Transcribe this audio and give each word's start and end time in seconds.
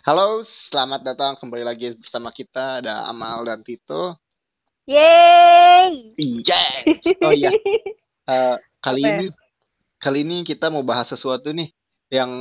Halo, 0.00 0.40
selamat 0.40 1.00
datang 1.04 1.32
kembali 1.36 1.60
lagi 1.60 1.92
bersama 1.92 2.32
kita 2.32 2.80
ada 2.80 3.04
Amal 3.04 3.44
dan 3.44 3.60
Tito. 3.60 4.16
Yeay! 4.88 6.16
Yeay! 6.16 6.80
Oh 7.20 7.32
iya, 7.36 7.52
eh, 8.32 8.56
kali 8.80 9.02
Apa 9.04 9.08
ya? 9.12 9.16
ini 9.20 9.26
kali 10.00 10.18
ini 10.24 10.36
kita 10.40 10.72
mau 10.72 10.80
bahas 10.80 11.12
sesuatu 11.12 11.52
nih 11.52 11.68
yang 12.08 12.32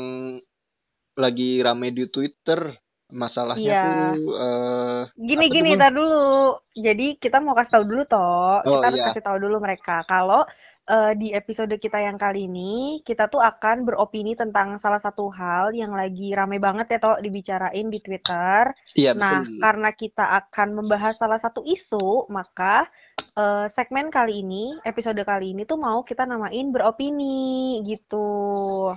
lagi 1.20 1.60
rame 1.60 1.92
di 1.92 2.08
Twitter. 2.08 2.72
Masalahnya 3.10 3.66
Iya. 3.74 3.82
tuh 4.14 4.34
eh, 4.38 5.02
Gini 5.18 5.46
gini, 5.50 5.74
tar 5.74 5.90
dulu. 5.90 6.62
Jadi 6.78 7.18
kita 7.18 7.42
mau 7.42 7.58
kasih 7.58 7.74
tahu 7.82 7.86
dulu 7.90 8.04
toh. 8.06 8.62
Oh, 8.62 8.78
Kita 8.78 8.86
harus 8.86 9.02
iya. 9.02 9.08
kasih 9.10 9.24
tahu 9.26 9.38
dulu 9.42 9.58
mereka 9.58 10.06
kalau 10.06 10.46
eh, 10.90 11.14
di 11.14 11.30
episode 11.32 11.72
kita 11.78 12.02
yang 12.02 12.18
kali 12.18 12.50
ini 12.50 13.06
kita 13.06 13.30
tuh 13.30 13.40
akan 13.40 13.86
beropini 13.86 14.34
tentang 14.34 14.82
salah 14.82 14.98
satu 14.98 15.30
hal 15.30 15.70
yang 15.78 15.94
lagi 15.94 16.34
rame 16.34 16.58
banget 16.58 16.98
ya 16.98 17.00
toh 17.00 17.18
dibicarain 17.22 17.88
di 17.88 18.00
Twitter. 18.02 18.74
iya 18.98 19.14
Nah, 19.14 19.46
betul. 19.46 19.62
karena 19.62 19.90
kita 19.94 20.26
akan 20.44 20.68
membahas 20.74 21.16
salah 21.16 21.38
satu 21.38 21.62
isu, 21.62 22.26
maka 22.34 22.90
eh, 23.38 23.66
segmen 23.72 24.10
kali 24.10 24.42
ini, 24.42 24.76
episode 24.84 25.22
kali 25.22 25.54
ini 25.54 25.64
tuh 25.64 25.78
mau 25.78 26.02
kita 26.02 26.26
namain 26.26 26.68
beropini 26.74 27.80
gitu. 27.86 28.92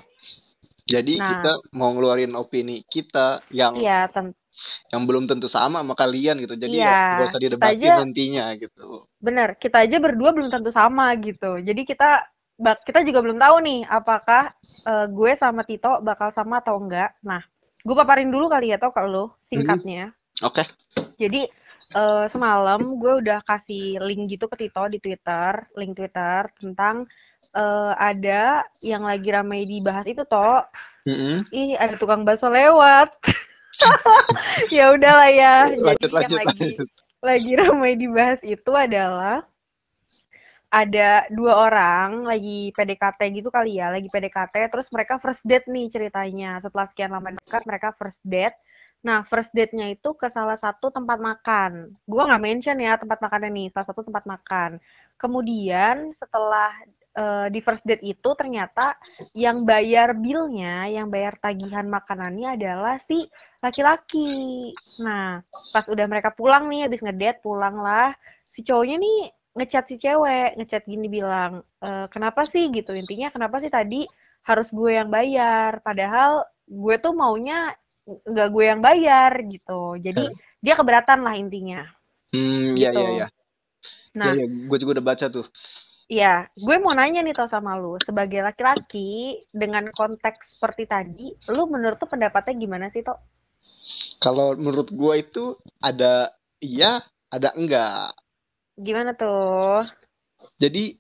Jadi 0.83 1.15
Nah, 1.21 1.31
kita 1.39 1.53
mau 1.79 1.95
ngeluarin 1.95 2.35
opini 2.35 2.83
kita 2.89 3.39
yang 3.55 3.79
iya, 3.79 4.11
ten- 4.11 4.35
yang 4.93 5.09
belum 5.09 5.25
tentu 5.25 5.49
sama 5.49 5.81
sama 5.81 5.95
kalian 5.97 6.41
gitu. 6.45 6.55
Jadi 6.55 6.77
ya 6.81 7.17
nggak 7.17 7.27
usah 7.33 7.41
didebatin 7.41 7.79
aja 7.79 7.91
nantinya 8.01 8.45
gitu. 8.57 9.09
Bener, 9.19 9.57
kita 9.57 9.85
aja 9.85 9.97
berdua 9.99 10.31
belum 10.37 10.53
tentu 10.53 10.69
sama 10.69 11.13
gitu. 11.19 11.59
Jadi 11.61 11.83
kita 11.89 12.29
kita 12.61 13.03
juga 13.03 13.19
belum 13.25 13.39
tahu 13.41 13.57
nih 13.65 13.81
apakah 13.89 14.53
eh, 14.87 15.07
gue 15.09 15.31
sama 15.35 15.65
Tito 15.65 15.99
bakal 16.05 16.31
sama 16.31 16.61
atau 16.61 16.79
enggak. 16.79 17.17
Nah, 17.25 17.43
gue 17.83 17.95
paparin 17.97 18.31
dulu 18.31 18.53
kali 18.53 18.71
ya 18.71 18.79
toh 18.79 18.93
kalau 18.93 19.09
lo 19.09 19.25
singkatnya. 19.43 20.13
Oke. 20.45 20.63
Jadi 21.17 21.49
eh, 21.97 22.25
semalam 22.29 22.81
gue 23.01 23.13
udah 23.25 23.41
kasih 23.43 23.99
link 24.05 24.37
gitu 24.37 24.47
ke 24.47 24.57
Tito 24.69 24.85
di 24.87 25.01
Twitter, 25.01 25.67
link 25.75 25.97
Twitter 25.97 26.47
tentang 26.61 27.09
eh, 27.57 27.93
ada 27.97 28.69
yang 28.85 29.09
lagi 29.09 29.29
ramai 29.33 29.65
dibahas 29.65 30.07
itu 30.07 30.23
toh. 30.29 30.63
Mm-mm. 31.03 31.51
Ih, 31.51 31.75
ada 31.75 31.99
tukang 31.99 32.23
bakso 32.23 32.47
lewat. 32.47 33.11
Ya 34.69 34.93
udahlah 34.93 35.31
ya. 35.33 35.55
Lanjut 35.73 36.11
Jadi 36.11 36.13
yang 36.13 36.13
lanjut 36.13 36.39
lagi 36.39 36.69
lanjut. 36.77 36.89
lagi 37.23 37.51
ramai 37.55 37.93
dibahas 37.95 38.41
itu 38.43 38.73
adalah 38.75 39.47
ada 40.73 41.29
dua 41.29 41.69
orang 41.69 42.25
lagi 42.25 42.73
PDKT 42.73 43.21
gitu 43.37 43.53
kali 43.53 43.77
ya, 43.77 43.93
lagi 43.93 44.09
PDKT, 44.09 44.73
terus 44.73 44.89
mereka 44.89 45.21
first 45.21 45.45
date 45.45 45.69
nih 45.69 45.93
ceritanya. 45.93 46.65
Setelah 46.65 46.89
sekian 46.89 47.13
lama 47.13 47.37
dekat, 47.37 47.63
mereka 47.69 47.93
first 47.93 48.17
date. 48.25 48.57
Nah, 49.03 49.27
first 49.27 49.51
date-nya 49.51 49.93
itu 49.93 50.15
ke 50.15 50.31
salah 50.31 50.55
satu 50.55 50.89
tempat 50.95 51.19
makan. 51.19 51.91
Gua 52.07 52.25
nggak 52.25 52.43
mention 52.43 52.79
ya 52.79 52.95
tempat 52.97 53.19
makannya 53.19 53.51
nih, 53.51 53.69
salah 53.75 53.87
satu 53.91 54.07
tempat 54.07 54.25
makan. 54.25 54.79
Kemudian 55.19 56.15
setelah 56.15 56.71
eh, 57.17 57.47
di 57.53 57.61
first 57.65 57.85
date 57.89 58.03
itu 58.05 58.31
ternyata 58.37 58.97
yang 59.37 59.65
bayar 59.65 60.17
bill-nya, 60.17 60.89
yang 60.93 61.09
bayar 61.13 61.37
tagihan 61.41 61.87
makanannya 61.89 62.57
adalah 62.57 62.97
si 63.01 63.27
laki-laki. 63.65 64.73
Nah, 65.01 65.41
pas 65.73 65.87
udah 65.89 66.07
mereka 66.09 66.31
pulang 66.35 66.69
nih, 66.69 66.89
habis 66.89 67.01
ngedate, 67.05 67.41
pulang 67.45 67.81
lah. 67.81 68.13
Si 68.53 68.61
cowoknya 68.65 68.97
nih 69.01 69.19
ngechat 69.57 69.85
si 69.89 69.97
cewek, 70.01 70.57
ngechat 70.59 70.83
gini 70.89 71.07
bilang, 71.09 71.65
"Eh, 71.85 72.07
kenapa 72.13 72.45
sih 72.49 72.69
gitu 72.73 72.93
intinya 72.97 73.29
kenapa 73.33 73.57
sih 73.63 73.69
tadi 73.73 74.05
harus 74.43 74.69
gue 74.75 74.91
yang 74.99 75.09
bayar 75.13 75.79
padahal 75.87 76.43
gue 76.67 76.95
tuh 76.99 77.15
maunya 77.15 77.71
nggak 78.03 78.49
gue 78.51 78.65
yang 78.67 78.81
bayar 78.83 79.33
gitu 79.47 79.95
jadi 80.03 80.25
dia 80.59 80.75
keberatan 80.75 81.23
lah 81.23 81.35
intinya 81.39 81.87
Hmm, 82.33 82.73
ya 82.75 82.91
gitu 82.91 82.99
ya 82.99 83.11
ya. 83.21 83.27
Ya 83.29 83.29
nah 84.19 84.33
ya, 84.39 84.45
gue 84.49 84.79
juga 84.81 84.93
udah 85.01 85.07
baca 85.11 85.27
tuh. 85.29 85.47
Iya 86.13 86.35
gue 86.53 86.77
mau 86.85 86.93
nanya 86.93 87.25
nih 87.25 87.33
tau 87.33 87.49
sama 87.49 87.73
lu 87.81 87.97
sebagai 88.05 88.45
laki-laki 88.45 89.41
dengan 89.49 89.89
konteks 89.99 90.61
seperti 90.61 90.85
tadi 90.85 91.27
lu 91.55 91.63
menurut 91.73 91.97
tuh 91.97 92.11
pendapatnya 92.13 92.55
gimana 92.63 92.87
sih 92.93 93.01
toh 93.01 93.17
Kalau 94.23 94.55
menurut 94.55 94.95
gue 94.95 95.15
itu 95.19 95.45
ada 95.83 96.31
iya, 96.63 97.03
ada 97.27 97.51
enggak. 97.59 98.15
gimana 98.79 99.11
tuh 99.19 99.83
Jadi 100.63 100.95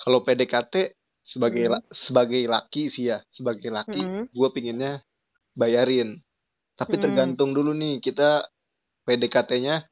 kalau 0.00 0.24
PDKT 0.24 0.96
sebagai 1.20 1.68
hmm. 1.68 1.72
la- 1.76 1.88
sebagai 1.92 2.42
laki 2.48 2.88
sih 2.88 3.12
ya, 3.12 3.20
sebagai 3.28 3.68
laki 3.68 4.00
Hmm. 4.00 4.24
gue 4.32 4.48
pinginnya 4.56 5.04
bayarin. 5.52 6.16
Tapi 6.80 6.96
Hmm. 6.96 7.04
tergantung 7.04 7.52
dulu 7.52 7.76
nih 7.76 8.00
kita 8.00 8.48
PDKT-nya 9.04 9.84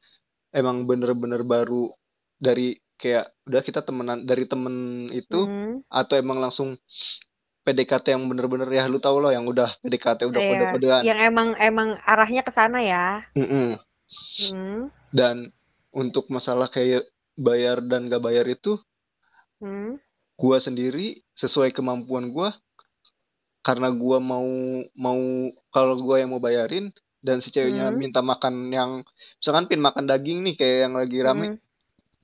emang 0.57 0.89
bener-bener 0.89 1.45
baru 1.45 1.93
dari 2.41 2.73
kayak 2.99 3.31
udah 3.47 3.63
kita 3.63 3.81
temenan 3.81 4.23
dari 4.23 4.45
temen 4.45 4.75
itu 5.09 5.41
Hmm. 5.41 5.81
atau 5.89 6.15
emang 6.15 6.37
langsung 6.39 6.75
PDKT 7.63 8.11
yang 8.11 8.27
bener-bener 8.27 8.67
ya 8.67 8.85
lu 8.85 8.99
tau 8.99 9.17
loh 9.17 9.29
yang 9.29 9.45
udah 9.45 9.71
PDKT 9.79 10.25
udah 10.25 10.41
Iya, 10.41 10.51
kode-kodean. 10.51 11.03
yang 11.05 11.19
emang 11.23 11.49
emang 11.55 11.89
arahnya 12.03 12.41
ke 12.41 12.51
sana 12.51 12.81
ya. 12.81 13.23
Mm-mm. 13.33 13.77
Hmm. 14.49 14.89
Dan 15.09 15.53
untuk 15.91 16.27
masalah 16.29 16.67
kayak 16.67 17.07
bayar 17.35 17.79
dan 17.81 18.09
gak 18.09 18.21
bayar 18.21 18.45
itu 18.45 18.81
Hmm. 19.57 20.01
gua 20.35 20.59
sendiri 20.59 21.19
sesuai 21.33 21.71
kemampuan 21.71 22.29
gua 22.29 22.57
karena 23.61 23.91
gua 23.91 24.19
mau 24.19 24.47
mau 24.97 25.21
kalau 25.69 25.95
gua 25.97 26.19
yang 26.19 26.31
mau 26.31 26.41
bayarin 26.41 26.89
dan 27.19 27.39
si 27.39 27.51
ceweknya 27.51 27.91
Hmm. 27.91 27.99
minta 27.99 28.23
makan 28.23 28.71
yang 28.71 28.91
misalkan 29.37 29.67
pin 29.67 29.79
makan 29.79 30.07
daging 30.07 30.41
nih 30.41 30.55
kayak 30.55 30.79
yang 30.81 30.95
lagi 30.95 31.19
rame 31.19 31.45
Hmm. 31.45 31.59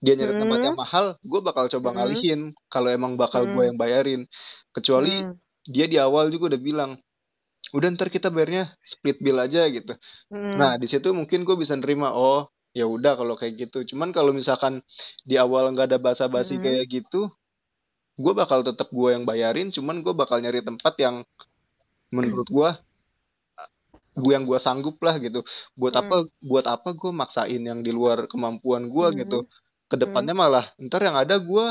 Dia 0.03 0.15
nyari 0.19 0.35
tempat 0.39 0.61
yang 0.65 0.77
Hmm. 0.77 0.83
mahal 0.83 1.07
gua 1.27 1.41
bakal 1.45 1.67
coba 1.71 1.89
Hmm. 1.95 1.97
ngalihin 2.01 2.41
kalau 2.73 2.89
emang 2.91 3.15
bakal 3.21 3.47
gua 3.51 3.67
Hmm. 3.67 3.69
yang 3.75 3.79
bayarin 3.79 4.21
kecuali 4.75 5.23
Hmm. 5.23 5.39
dia 5.69 5.87
di 5.91 5.97
awal 6.01 6.29
juga 6.35 6.55
udah 6.57 6.61
bilang 6.63 6.93
udah 7.75 7.89
ntar 7.97 8.09
kita 8.13 8.29
bayarnya 8.31 8.71
split 8.85 9.19
bill 9.25 9.39
aja 9.41 9.67
gitu 9.73 9.95
Hmm. 10.31 10.59
nah 10.59 10.77
di 10.79 10.87
situ 10.91 11.11
mungkin 11.17 11.43
gue 11.49 11.57
bisa 11.59 11.75
nerima 11.79 12.13
oh 12.15 12.47
ya 12.77 12.87
udah 12.87 13.17
kalau 13.19 13.35
kayak 13.39 13.69
gitu 13.69 13.95
cuman 13.95 14.11
kalau 14.15 14.31
misalkan 14.35 14.83
di 15.27 15.39
awal 15.41 15.71
nggak 15.75 15.95
ada 15.95 15.99
basa-basi 16.03 16.59
Hmm. 16.59 16.65
kayak 16.65 16.85
gitu 16.91 17.31
gue 18.19 18.33
bakal 18.37 18.63
tetap 18.63 18.91
gue 18.95 19.11
yang 19.15 19.25
bayarin 19.27 19.71
cuman 19.75 20.03
gue 20.05 20.15
bakal 20.15 20.39
nyari 20.43 20.63
tempat 20.63 20.95
yang 21.03 21.17
menurut 22.15 22.47
gue 22.51 22.71
gue 24.15 24.33
yang 24.33 24.47
gue 24.47 24.59
sanggup 24.63 24.97
lah 25.03 25.19
gitu 25.19 25.43
buat 25.75 25.95
Hmm. 25.95 26.07
apa 26.07 26.17
buat 26.39 26.67
apa 26.71 26.95
gue 26.95 27.11
maksain 27.11 27.59
yang 27.59 27.83
di 27.83 27.91
luar 27.91 28.31
kemampuan 28.31 28.87
gue 28.87 29.07
gitu 29.27 29.39
Hmm. 29.85 29.87
Hmm. 29.87 29.91
ke 29.91 29.97
depannya 30.01 30.35
malah 30.35 30.67
ntar 30.81 31.01
yang 31.01 31.15
ada 31.15 31.37
gue 31.37 31.67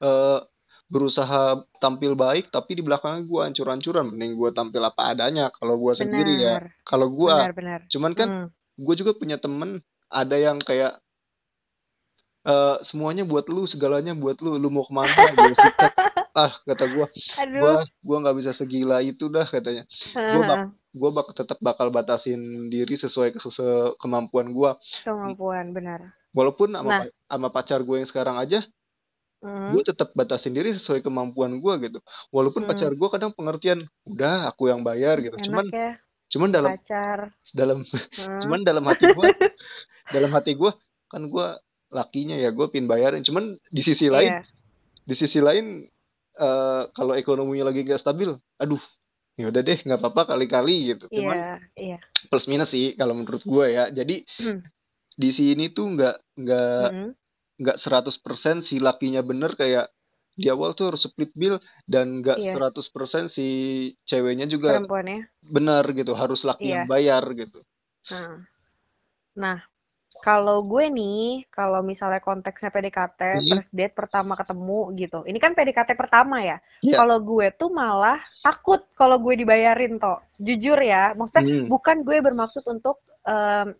eh, 0.00 0.40
berusaha 0.84 1.42
tampil 1.76 2.14
baik 2.14 2.48
tapi 2.48 2.76
di 2.76 2.82
belakangnya 2.84 3.24
gue 3.24 3.40
hancur-hancuran 3.42 4.04
mending 4.06 4.32
gue 4.34 4.50
tampil 4.50 4.80
apa 4.80 5.10
adanya 5.10 5.50
kalau 5.50 5.74
gue 5.76 5.92
sendiri 5.96 6.38
ya 6.38 6.54
kalau 6.82 7.08
gue 7.08 7.34
cuman 7.90 8.12
kan 8.12 8.28
Hmm. 8.28 8.48
gue 8.76 8.94
juga 8.94 9.12
punya 9.12 9.34
temen 9.36 9.80
ada 10.06 10.36
yang 10.36 10.58
kayak 10.58 11.00
eh, 12.44 12.76
semuanya 12.80 13.24
buat 13.24 13.48
lu 13.48 13.64
segalanya 13.64 14.12
buat 14.12 14.38
lu 14.38 14.54
lu 14.54 14.68
mau 14.68 14.84
ke 14.84 14.92
mana 14.92 15.08
gue 15.32 15.54
sikat 15.58 15.92
ah 16.34 16.52
kata 16.62 16.84
gue 16.86 17.06
gua 17.56 17.74
gua 18.02 18.16
nggak 18.20 18.36
bisa 18.36 18.50
segila 18.50 18.98
itu 18.98 19.26
dah 19.26 19.46
katanya 19.46 19.86
gue 20.12 20.42
bak 20.42 20.58
Heeh. 20.60 20.68
gue 20.92 21.10
bak 21.10 21.28
tetap 21.32 21.58
bakal 21.58 21.88
batasin 21.88 22.68
diri 22.68 22.94
sesuai 22.94 23.38
sesuai 23.38 23.96
kemampuan 23.96 24.50
gue 24.50 24.70
Kemampuan, 25.02 25.72
benar. 25.72 26.12
Walaupun 26.34 26.74
sama 26.74 26.90
Nah, 26.90 27.02
sama 27.24 27.48
pacar 27.48 27.80
gue 27.80 27.96
yang 27.96 28.04
sekarang 28.04 28.36
aja 28.36 28.66
hmm. 29.40 29.70
gue 29.70 29.82
tetap 29.84 30.10
batasin 30.12 30.52
diri 30.52 30.70
sesuai 30.70 31.00
kemampuan 31.00 31.56
gue 31.56 31.74
gitu 31.82 31.98
walaupun 32.28 32.64
pacar 32.64 32.90
Hmm. 32.90 32.98
gue 32.98 33.08
kadang 33.08 33.30
pengertian 33.30 33.78
udah 34.04 34.46
aku 34.46 34.68
yang 34.68 34.82
bayar 34.82 35.18
gitu 35.18 35.34
Enak 35.34 35.46
cuman 35.46 35.66
ya, 35.68 35.90
cuman 36.28 36.48
dalam 36.50 36.70
pacar. 36.74 37.18
dalam 37.50 37.78
Hmm. 37.80 38.40
cuman 38.42 38.60
dalam 38.60 38.84
hati 38.84 39.06
gue 39.08 39.26
dalam 40.14 40.30
hati 40.30 40.52
gue 40.52 40.70
kan 41.06 41.22
gue 41.24 41.46
lakinya 41.88 42.34
ya 42.34 42.50
gue 42.50 42.66
pin 42.68 42.84
bayarin 42.84 43.22
cuman 43.22 43.54
di 43.64 43.80
sisi 43.80 44.10
lain 44.10 44.34
Iya. 44.34 44.42
di 45.00 45.14
sisi 45.14 45.38
lain 45.38 45.86
eh, 46.34 46.82
kalau 46.90 47.14
ekonominya 47.14 47.70
lagi 47.70 47.82
gak 47.82 48.00
stabil 48.00 48.34
aduh 48.56 48.82
ya 49.34 49.50
udah 49.50 49.60
deh 49.60 49.74
nggak 49.76 49.98
apa-apa 49.98 50.30
kali-kali 50.30 50.90
gitu 50.90 51.06
cuman 51.08 51.34
Iya, 51.34 51.50
iya. 51.76 51.98
plus 52.26 52.46
minus 52.46 52.70
sih 52.70 52.94
kalau 52.94 53.14
menurut 53.14 53.42
gue 53.42 53.66
ya 53.68 53.86
jadi 53.88 54.22
Hmm. 54.38 54.62
Di 55.14 55.30
sini 55.30 55.70
tuh 55.70 55.86
nggak 55.94 56.16
nggak 56.42 56.88
Hmm. 56.90 57.10
nggak 57.62 57.76
100% 57.78 58.58
si 58.60 58.82
lakinya 58.82 59.22
bener 59.22 59.54
kayak 59.54 59.86
di 60.34 60.50
awal 60.50 60.74
tuh 60.74 60.90
harus 60.90 61.06
split 61.06 61.30
bill 61.38 61.56
dan 61.86 62.18
nggak 62.22 62.38
Iya, 62.42 62.52
100% 62.58 63.30
si 63.30 63.46
ceweknya 64.02 64.46
juga 64.50 64.82
perempuannya. 64.82 65.20
benar 65.44 65.84
gitu 65.94 66.12
harus 66.18 66.42
laki 66.42 66.74
yang 66.74 66.84
Iya. 66.84 66.90
bayar 66.90 67.24
gitu 67.38 67.60
Nah, 68.10 68.36
nah 69.34 69.58
kalau 70.24 70.64
gue 70.64 70.88
nih, 70.88 71.44
kalau 71.52 71.84
misalnya 71.84 72.20
konteksnya 72.24 72.72
PDKT, 72.72 73.20
Hmm. 73.20 73.48
first 73.60 73.70
date 73.76 73.92
pertama 73.92 74.34
ketemu 74.40 74.80
gitu. 74.96 75.18
Ini 75.28 75.38
kan 75.38 75.52
PDKT 75.52 75.94
pertama 76.00 76.40
ya. 76.40 76.58
Iya. 76.80 76.96
Kalau 77.04 77.20
gue 77.20 77.52
tuh 77.54 77.68
malah 77.70 78.18
takut 78.40 78.80
kalau 78.96 79.20
gue 79.20 79.34
dibayarin 79.36 80.00
toh. 80.00 80.18
Jujur 80.40 80.80
ya, 80.80 81.12
maksudnya 81.18 81.44
Hmm. 81.44 81.68
bukan 81.68 81.96
gue 82.08 82.18
bermaksud 82.24 82.64
untuk 82.66 83.04
em, 83.28 83.76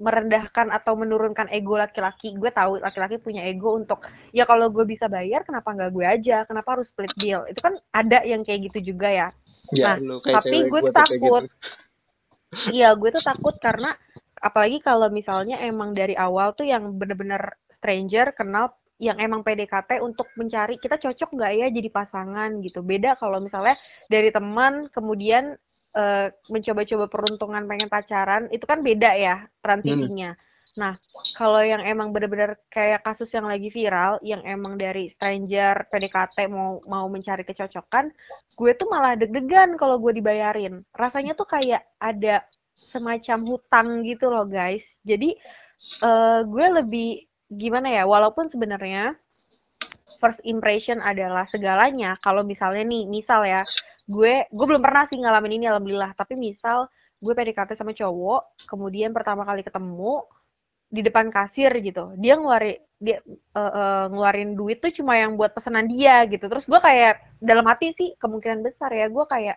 merendahkan 0.00 0.72
atau 0.72 0.96
menurunkan 0.96 1.52
ego 1.52 1.76
laki-laki. 1.76 2.34
Gue 2.34 2.48
tahu 2.48 2.80
laki-laki 2.80 3.20
punya 3.20 3.44
ego 3.44 3.76
untuk 3.76 4.02
ya 4.32 4.48
kalau 4.48 4.72
gue 4.72 4.84
bisa 4.88 5.06
bayar, 5.06 5.44
kenapa 5.44 5.72
nggak 5.72 5.90
gue 5.92 6.06
aja? 6.06 6.36
Kenapa 6.48 6.78
harus 6.78 6.90
split 6.90 7.12
deal? 7.20 7.44
Itu 7.46 7.60
kan 7.60 7.76
ada 7.92 8.24
yang 8.24 8.42
kayak 8.42 8.72
gitu 8.72 8.94
juga 8.94 9.08
ya. 9.12 9.28
Ya, 9.74 9.94
Nah, 9.94 9.96
lu 10.00 10.16
kayak 10.24 10.42
tapi 10.42 10.56
gue 10.66 10.80
tuh 10.88 10.94
takut. 10.94 11.44
gitu. 11.44 12.70
Iya, 12.72 12.92
gue 12.96 13.08
tuh 13.08 13.24
takut 13.24 13.56
karena 13.56 13.96
apalagi 14.42 14.82
kalau 14.82 15.08
misalnya 15.08 15.56
emang 15.62 15.96
dari 15.96 16.12
awal 16.18 16.52
tuh 16.52 16.68
yang 16.68 16.98
bener-bener 16.98 17.56
stranger 17.70 18.34
kenal 18.36 18.76
yang 19.02 19.18
emang 19.18 19.42
PDKT 19.42 19.98
untuk 19.98 20.30
mencari 20.38 20.78
kita 20.78 20.94
cocok 20.94 21.34
nggak 21.34 21.52
ya 21.58 21.66
jadi 21.74 21.88
pasangan 21.90 22.62
gitu. 22.62 22.86
Beda 22.86 23.18
kalau 23.18 23.42
misalnya 23.42 23.74
dari 24.06 24.30
teman 24.30 24.86
kemudian 24.94 25.58
eh, 25.96 26.28
mencoba-coba 26.48 27.06
peruntungan 27.08 27.64
pengen 27.68 27.88
pacaran 27.92 28.48
itu 28.50 28.64
kan 28.64 28.80
beda 28.80 29.12
ya 29.16 29.36
transisinya. 29.60 30.36
Nah, 30.72 30.96
kalau 31.36 31.60
yang 31.60 31.84
emang 31.84 32.16
bener-bener 32.16 32.56
kayak 32.72 33.04
kasus 33.04 33.28
yang 33.36 33.44
lagi 33.44 33.68
viral, 33.68 34.16
yang 34.24 34.40
emang 34.48 34.80
dari 34.80 35.04
stranger 35.12 35.84
PDKT 35.92 36.48
mau 36.48 36.80
mau 36.88 37.04
mencari 37.12 37.44
kecocokan, 37.44 38.08
gue 38.56 38.72
tuh 38.80 38.88
malah 38.88 39.12
deg-degan 39.12 39.76
kalau 39.76 40.00
gue 40.00 40.16
dibayarin. 40.16 40.80
Rasanya 40.96 41.36
tuh 41.36 41.44
kayak 41.44 41.84
ada 42.00 42.40
semacam 42.72 43.38
hutang 43.52 44.00
gitu 44.08 44.32
loh 44.32 44.48
guys. 44.48 44.84
Jadi 45.04 45.36
eh, 46.00 46.40
gue 46.48 46.66
lebih 46.72 47.28
gimana 47.52 47.92
ya? 47.92 48.08
Walaupun 48.08 48.48
sebenarnya 48.48 49.12
first 50.22 50.40
impression 50.46 51.04
adalah 51.04 51.44
segalanya. 51.50 52.16
Kalau 52.24 52.46
misalnya 52.46 52.86
nih, 52.86 53.04
misal 53.10 53.44
ya, 53.44 53.66
gue 54.12 54.34
gue 54.52 54.66
belum 54.68 54.82
pernah 54.84 55.08
sih 55.08 55.16
ngalamin 55.16 55.56
ini 55.56 55.66
alhamdulillah. 55.72 56.12
Tapi 56.12 56.36
misal 56.36 56.86
gue 57.22 57.32
PDKT 57.32 57.78
sama 57.78 57.96
cowok, 57.96 58.68
kemudian 58.68 59.10
pertama 59.16 59.46
kali 59.48 59.62
ketemu 59.64 60.26
di 60.92 61.00
depan 61.00 61.32
kasir 61.32 61.72
gitu, 61.80 62.12
dia 62.20 62.36
ngeluarin 62.36 62.76
dia 63.00 63.18
eh, 63.56 63.72
eh, 63.80 64.04
ngeluarin 64.12 64.52
duit 64.58 64.78
tuh 64.84 64.92
cuma 64.92 65.16
yang 65.16 65.40
buat 65.40 65.56
pesanan 65.56 65.88
dia 65.88 66.28
gitu. 66.28 66.44
Terus 66.50 66.68
gue 66.68 66.80
kayak 66.82 67.24
dalam 67.40 67.64
hati 67.64 67.96
sih 67.96 68.12
kemungkinan 68.20 68.60
besar 68.60 68.92
ya 68.92 69.08
gue 69.08 69.24
kayak 69.26 69.56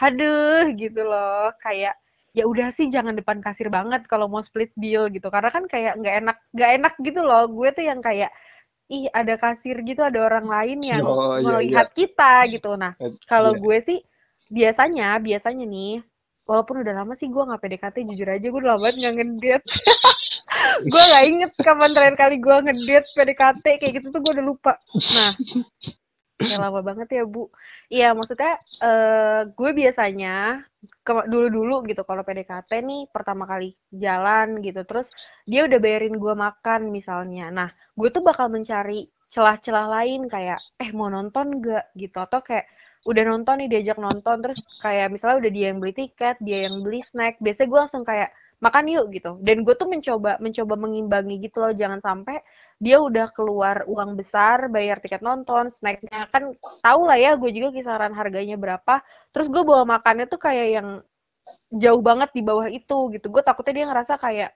haduh 0.00 0.74
gitu 0.74 1.00
loh 1.06 1.54
kayak 1.62 1.94
ya 2.34 2.44
udah 2.50 2.74
sih 2.74 2.90
jangan 2.90 3.14
depan 3.14 3.38
kasir 3.38 3.70
banget 3.70 4.10
kalau 4.10 4.26
mau 4.26 4.42
split 4.42 4.74
deal 4.74 5.06
gitu 5.06 5.30
karena 5.30 5.54
kan 5.54 5.70
kayak 5.70 5.94
nggak 6.02 6.14
enak 6.26 6.36
nggak 6.50 6.70
enak 6.82 6.94
gitu 7.06 7.20
loh 7.22 7.46
gue 7.46 7.68
tuh 7.70 7.84
yang 7.86 8.02
kayak 8.02 8.34
ih 8.92 9.08
ada 9.08 9.40
kasir 9.40 9.80
gitu 9.80 10.04
ada 10.04 10.20
orang 10.20 10.44
lain 10.44 10.78
yang 10.84 11.02
Oh, 11.04 11.40
iya, 11.40 11.60
melihat 11.60 11.88
kita 11.96 12.44
gitu. 12.52 12.76
Nah 12.76 12.92
Eh, 13.00 13.16
kalau 13.24 13.56
iya. 13.56 13.60
gue 13.60 13.76
sih 13.80 13.98
biasanya 14.52 15.16
biasanya 15.18 15.64
nih 15.64 16.04
walaupun 16.44 16.84
udah 16.84 16.92
lama 16.92 17.16
sih 17.16 17.32
gue 17.32 17.40
nggak 17.40 17.60
PDKT 17.64 17.96
jujur 18.12 18.28
aja 18.28 18.44
gue 18.44 18.60
udah 18.60 18.76
lama 18.76 18.82
banget 18.88 18.96
nggak 19.00 19.14
ngedate. 19.16 19.66
Gue 20.84 20.96
nggak 20.96 21.24
inget 21.28 21.52
kapan 21.60 21.92
terakhir 21.92 22.16
kali 22.18 22.36
gue 22.40 22.56
ngedate 22.64 23.08
PDKT 23.14 23.64
kayak 23.84 23.92
gitu 24.00 24.06
tuh 24.10 24.20
gue 24.20 24.32
udah 24.36 24.44
lupa. 24.44 24.72
Nah 24.96 25.32
kayak 26.38 26.60
lama 26.64 26.80
banget 26.88 27.08
ya 27.16 27.22
bu. 27.24 27.48
Iya 27.94 28.06
maksudnya 28.18 28.52
eh 28.84 29.40
gue 29.58 29.70
biasanya 29.80 30.30
dulu-dulu 31.32 31.86
gitu 31.88 32.02
kalau 32.08 32.22
PDKT 32.26 32.70
nih 32.84 33.02
pertama 33.14 33.44
kali 33.48 33.72
jalan 33.94 34.60
gitu 34.66 34.80
terus 34.88 35.08
dia 35.50 35.64
udah 35.68 35.78
bayarin 35.80 36.16
gue 36.18 36.34
makan 36.34 36.80
misalnya. 36.90 37.48
Nah 37.54 37.68
gue 37.98 38.08
tuh 38.14 38.22
bakal 38.26 38.46
mencari 38.52 39.08
celah-celah 39.32 39.86
lain 40.00 40.20
kayak 40.30 40.58
eh 40.82 40.90
mau 40.94 41.08
nonton 41.10 41.58
gak 41.64 41.84
gitu 41.98 42.18
atau 42.22 42.40
kayak 42.44 42.66
udah 43.04 43.22
nonton 43.30 43.54
nih 43.64 43.68
diajak 43.72 43.98
nonton. 44.02 44.36
Terus 44.42 44.58
kayak 44.84 45.08
misalnya 45.14 45.36
udah 45.42 45.52
dia 45.54 45.66
yang 45.72 45.78
beli 45.82 45.94
tiket 45.94 46.36
dia 46.42 46.58
yang 46.66 46.82
beli 46.84 47.00
snack 47.06 47.38
biasanya 47.44 47.68
gue 47.72 47.80
langsung 47.84 48.04
kayak 48.06 48.30
makan 48.64 48.84
yuk 48.88 49.06
gitu. 49.12 49.36
Dan 49.44 49.62
gue 49.66 49.74
tuh 49.76 49.88
mencoba 49.92 50.40
mencoba 50.40 50.74
mengimbangi 50.80 51.34
gitu 51.44 51.60
loh 51.60 51.72
jangan 51.76 52.00
sampai 52.00 52.40
dia 52.80 52.96
udah 52.98 53.28
keluar 53.36 53.84
uang 53.86 54.16
besar 54.18 54.72
bayar 54.72 54.98
tiket 55.04 55.20
nonton 55.20 55.68
snacknya. 55.68 56.32
Kan 56.32 56.56
tau 56.80 57.00
lah 57.04 57.18
ya 57.20 57.36
gue 57.36 57.50
juga 57.52 57.68
kisaran 57.76 58.12
harganya 58.16 58.56
berapa. 58.56 59.04
Terus 59.36 59.46
gue 59.52 59.62
bawa 59.62 59.84
makannya 59.98 60.26
tuh 60.32 60.40
kayak 60.40 60.68
yang 60.80 60.88
jauh 61.74 62.00
banget 62.00 62.30
di 62.32 62.42
bawah 62.42 62.68
itu 62.72 62.98
gitu. 63.14 63.26
Gue 63.28 63.42
takutnya 63.44 63.84
dia 63.84 63.86
ngerasa 63.92 64.14
kayak 64.16 64.50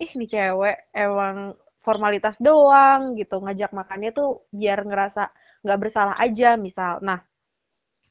ih 0.00 0.10
nih 0.16 0.28
cewek 0.32 0.76
emang 0.96 1.36
formalitas 1.84 2.36
doang 2.40 3.14
gitu. 3.20 3.36
Ngajak 3.44 3.70
makannya 3.76 4.10
tuh 4.16 4.48
biar 4.52 4.80
ngerasa 4.88 5.28
nggak 5.64 5.78
bersalah 5.82 6.16
aja 6.16 6.56
misal. 6.56 7.00
Nah 7.04 7.20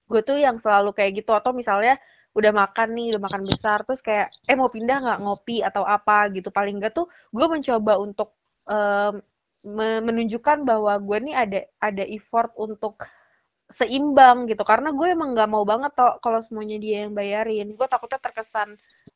gue 0.09 0.21
tuh 0.25 0.37
yang 0.41 0.57
selalu 0.57 0.89
kayak 0.97 1.21
gitu 1.21 1.31
atau 1.37 1.53
misalnya 1.53 1.97
udah 2.37 2.51
makan 2.61 2.87
nih 2.97 3.05
udah 3.15 3.21
makan 3.27 3.43
besar 3.49 3.77
terus 3.85 4.01
kayak 4.05 4.27
eh 4.49 4.55
mau 4.59 4.69
pindah 4.71 4.97
nggak 5.03 5.19
ngopi 5.25 5.61
atau 5.65 5.83
apa? 5.85 6.29
Gitu. 6.35 6.49
Paling 6.53 6.75
enggak 6.79 6.93
tuh 6.97 7.05
gue 7.35 7.45
mencoba 7.49 7.93
untuk 8.01 8.29
me- 9.75 10.01
menunjukkan 10.07 10.57
bahwa 10.69 10.93
gue 11.07 11.17
nih 11.29 11.35
ada 11.35 11.59
ada 11.83 12.03
effort 12.07 12.51
untuk 12.55 13.03
seimbang 13.69 14.49
gitu. 14.49 14.63
Karena 14.65 14.89
gue 14.95 15.07
emang 15.15 15.29
nggak 15.37 15.49
mau 15.53 15.63
banget 15.67 15.91
toh 15.99 16.17
kalau 16.23 16.39
semuanya 16.45 16.77
dia 16.83 17.05
yang 17.05 17.13
bayarin. 17.17 17.67
Gue 17.77 17.87
takutnya 17.91 18.19
terkesan 18.21 18.69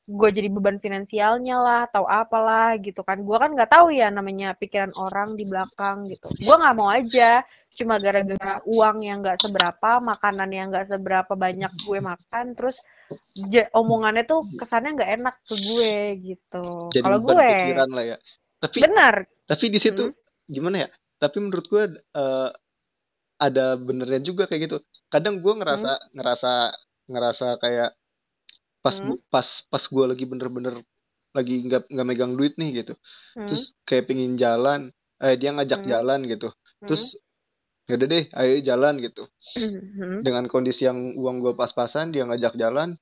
gue 0.03 0.29
jadi 0.35 0.51
beban 0.51 0.83
finansialnya 0.83 1.55
lah 1.63 1.79
atau 1.87 2.03
apalah 2.03 2.75
gitu 2.75 3.07
kan 3.07 3.23
gue 3.23 3.37
kan 3.39 3.55
nggak 3.55 3.71
tahu 3.71 3.95
ya 3.95 4.11
namanya 4.11 4.51
pikiran 4.59 4.91
orang 4.99 5.39
di 5.39 5.47
belakang 5.47 6.11
gitu 6.11 6.27
gue 6.27 6.55
nggak 6.59 6.75
mau 6.75 6.91
aja 6.91 7.43
cuma 7.73 7.97
gara-gara 7.97 8.59
uang 8.67 8.97
yang 9.01 9.23
nggak 9.23 9.39
seberapa 9.39 10.03
makanan 10.03 10.49
yang 10.51 10.67
nggak 10.69 10.91
seberapa 10.91 11.33
banyak 11.33 11.71
gue 11.87 11.99
makan 12.03 12.45
terus 12.53 12.83
omongannya 13.71 14.27
tuh 14.27 14.43
kesannya 14.59 14.99
nggak 14.99 15.11
enak 15.23 15.35
ke 15.47 15.55
gue 15.57 15.95
gitu 16.19 16.65
kalau 16.91 17.17
gue 17.23 17.33
pikiran 17.33 17.89
lah 17.95 18.05
ya. 18.13 18.17
Tapi 18.63 18.77
benar 18.79 19.27
tapi 19.43 19.65
di 19.67 19.79
situ 19.79 20.11
gimana 20.47 20.87
ya? 20.87 20.89
Tapi 21.19 21.37
menurut 21.39 21.65
gue 21.67 21.83
eh, 21.99 22.49
ada 23.39 23.65
benernya 23.75 24.21
juga 24.23 24.47
kayak 24.47 24.61
gitu. 24.71 24.77
Kadang 25.11 25.43
gue 25.43 25.53
ngerasa 25.55 26.15
ngerasa 26.15 26.53
ngerasa 27.11 27.47
kayak 27.59 27.91
pas 28.83 28.91
Hmm. 28.93 29.15
pas 29.31 29.47
pas 29.65 29.79
gue 29.81 30.05
lagi 30.05 30.25
bener-bener 30.27 30.75
lagi 31.31 31.63
nggak 31.63 31.89
nggak 31.89 32.05
megang 32.05 32.33
duit 32.35 32.53
nih 32.55 32.83
gitu. 32.83 32.93
Hmm, 33.33 33.47
Terus 33.47 33.61
kayak 33.83 34.05
pingin 34.05 34.35
jalan, 34.35 34.91
eh 35.17 35.33
dia 35.33 35.49
ngajak 35.49 35.81
Hmm. 35.81 35.89
jalan 35.89 36.19
gitu. 36.27 36.51
hmm, 36.51 36.85
Terus 36.85 37.01
ya 37.83 37.93
udah 37.95 38.07
deh, 38.07 38.23
ayo 38.29 38.53
jalan 38.61 38.93
gitu. 38.99 39.23
hmm, 39.57 40.21
Dengan 40.21 40.45
kondisi 40.45 40.83
yang 40.83 41.15
uang 41.15 41.39
gue 41.39 41.53
pas-pasan, 41.53 42.11
dia 42.11 42.23
ngajak 42.23 42.53
jalan. 42.53 42.99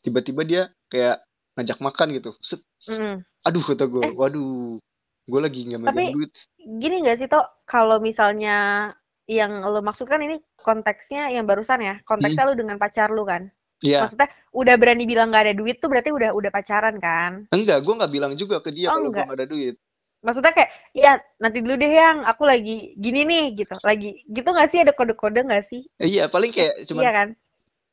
Tiba-tiba 0.00 0.42
dia 0.42 0.62
kayak 0.86 1.20
ngajak 1.54 1.78
makan 1.80 2.08
gitu. 2.14 2.30
Set, 2.38 2.62
hmm. 2.86 3.20
aduh 3.42 3.62
kata 3.64 3.84
gue, 3.84 4.02
Eh. 4.02 4.12
waduh, 4.14 4.78
gue 5.26 5.40
lagi 5.42 5.66
nggak 5.66 5.80
megang 5.82 5.92
Tapi- 5.92 6.14
duit. 6.14 6.30
gini 6.56 6.96
nggak 7.00 7.16
sih 7.16 7.26
toh 7.26 7.42
kalau 7.62 7.98
misalnya 7.98 8.90
yang 9.26 9.60
lo 9.60 9.78
maksud 9.80 10.06
kan 10.06 10.18
ini 10.18 10.38
konteksnya 10.56 11.30
yang 11.30 11.42
barusan 11.44 11.78
ya 11.78 11.94
konteksnya 12.02 12.42
lu 12.44 12.54
dengan 12.54 12.74
pacar 12.76 13.10
lu 13.10 13.22
kan 13.22 13.50
Iya, 13.78 14.08
maksudnya 14.08 14.28
udah 14.50 14.74
berani 14.76 15.04
bilang 15.04 15.28
nggak 15.28 15.44
ada 15.44 15.54
duit 15.54 15.76
tuh 15.76 15.88
berarti 15.88 16.08
udah 16.08 16.32
udah 16.32 16.48
pacaran 16.48 16.96
kan? 16.96 17.44
Enggak, 17.50 17.84
gue 17.84 17.92
nggak 17.92 18.08
bilang 18.10 18.32
juga 18.32 18.56
ke 18.58 18.72
dia 18.72 18.88
Oh, 18.88 18.96
kalau 18.96 19.08
gue 19.08 19.12
enggak. 19.12 19.26
nggak 19.28 19.38
ada 19.38 19.48
duit. 19.48 19.76
maksudnya 20.16 20.50
kayak 20.50 20.70
ya 20.90 21.12
nanti 21.38 21.60
dulu 21.60 21.76
deh 21.76 21.86
yang. 21.86 22.24
Aku 22.24 22.42
lagi 22.42 22.96
gini 22.96 23.22
nih 23.22 23.44
gitu. 23.54 23.76
Lagi 23.78 24.24
gitu 24.24 24.48
nggak 24.48 24.68
sih? 24.68 24.80
Ada 24.80 24.90
kode-kode 24.90 25.44
nggak 25.44 25.64
sih? 25.68 25.86
Iya, 25.96 26.26
paling 26.26 26.50
kayak 26.50 26.82
cuman 26.84 27.02
iya 27.04 27.12
kan? 27.12 27.28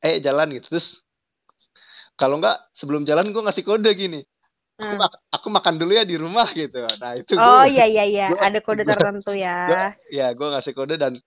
Eh 0.00 0.18
jalan 0.18 0.50
gitu. 0.50 0.66
Terus 0.72 1.04
kalau 2.14 2.38
nggak 2.38 2.72
sebelum 2.72 3.04
jalan 3.04 3.28
gue 3.28 3.38
ngasih 3.38 3.62
kode 3.62 3.90
gini. 3.92 4.24
Aku, 4.74 4.98
Hmm. 4.98 5.06
aku 5.30 5.46
makan 5.48 5.78
dulu 5.78 5.94
ya 5.94 6.02
di 6.02 6.18
rumah 6.18 6.50
gitu. 6.50 6.82
Nah 6.98 7.14
itu 7.14 7.38
oh 7.38 7.62
iya 7.62 7.86
iya 7.86 8.02
iya. 8.02 8.26
Gua- 8.26 8.42
ada 8.42 8.58
kode 8.58 8.82
gua- 8.82 8.98
tertentu 8.98 9.30
ya. 9.30 9.94
ya 10.10 10.26
gue 10.34 10.48
ngasih 10.50 10.74
kode 10.74 10.98
dan 10.98 11.14
dan 11.14 11.22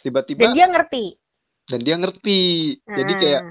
tiba-tiba 0.00 0.56
dia 0.56 0.64
ngerti 0.64 1.20
dan 1.70 1.80
dia 1.86 1.94
ngerti. 1.96 2.76
Jadi 2.82 3.12
Hmm. 3.14 3.22
kayak 3.22 3.42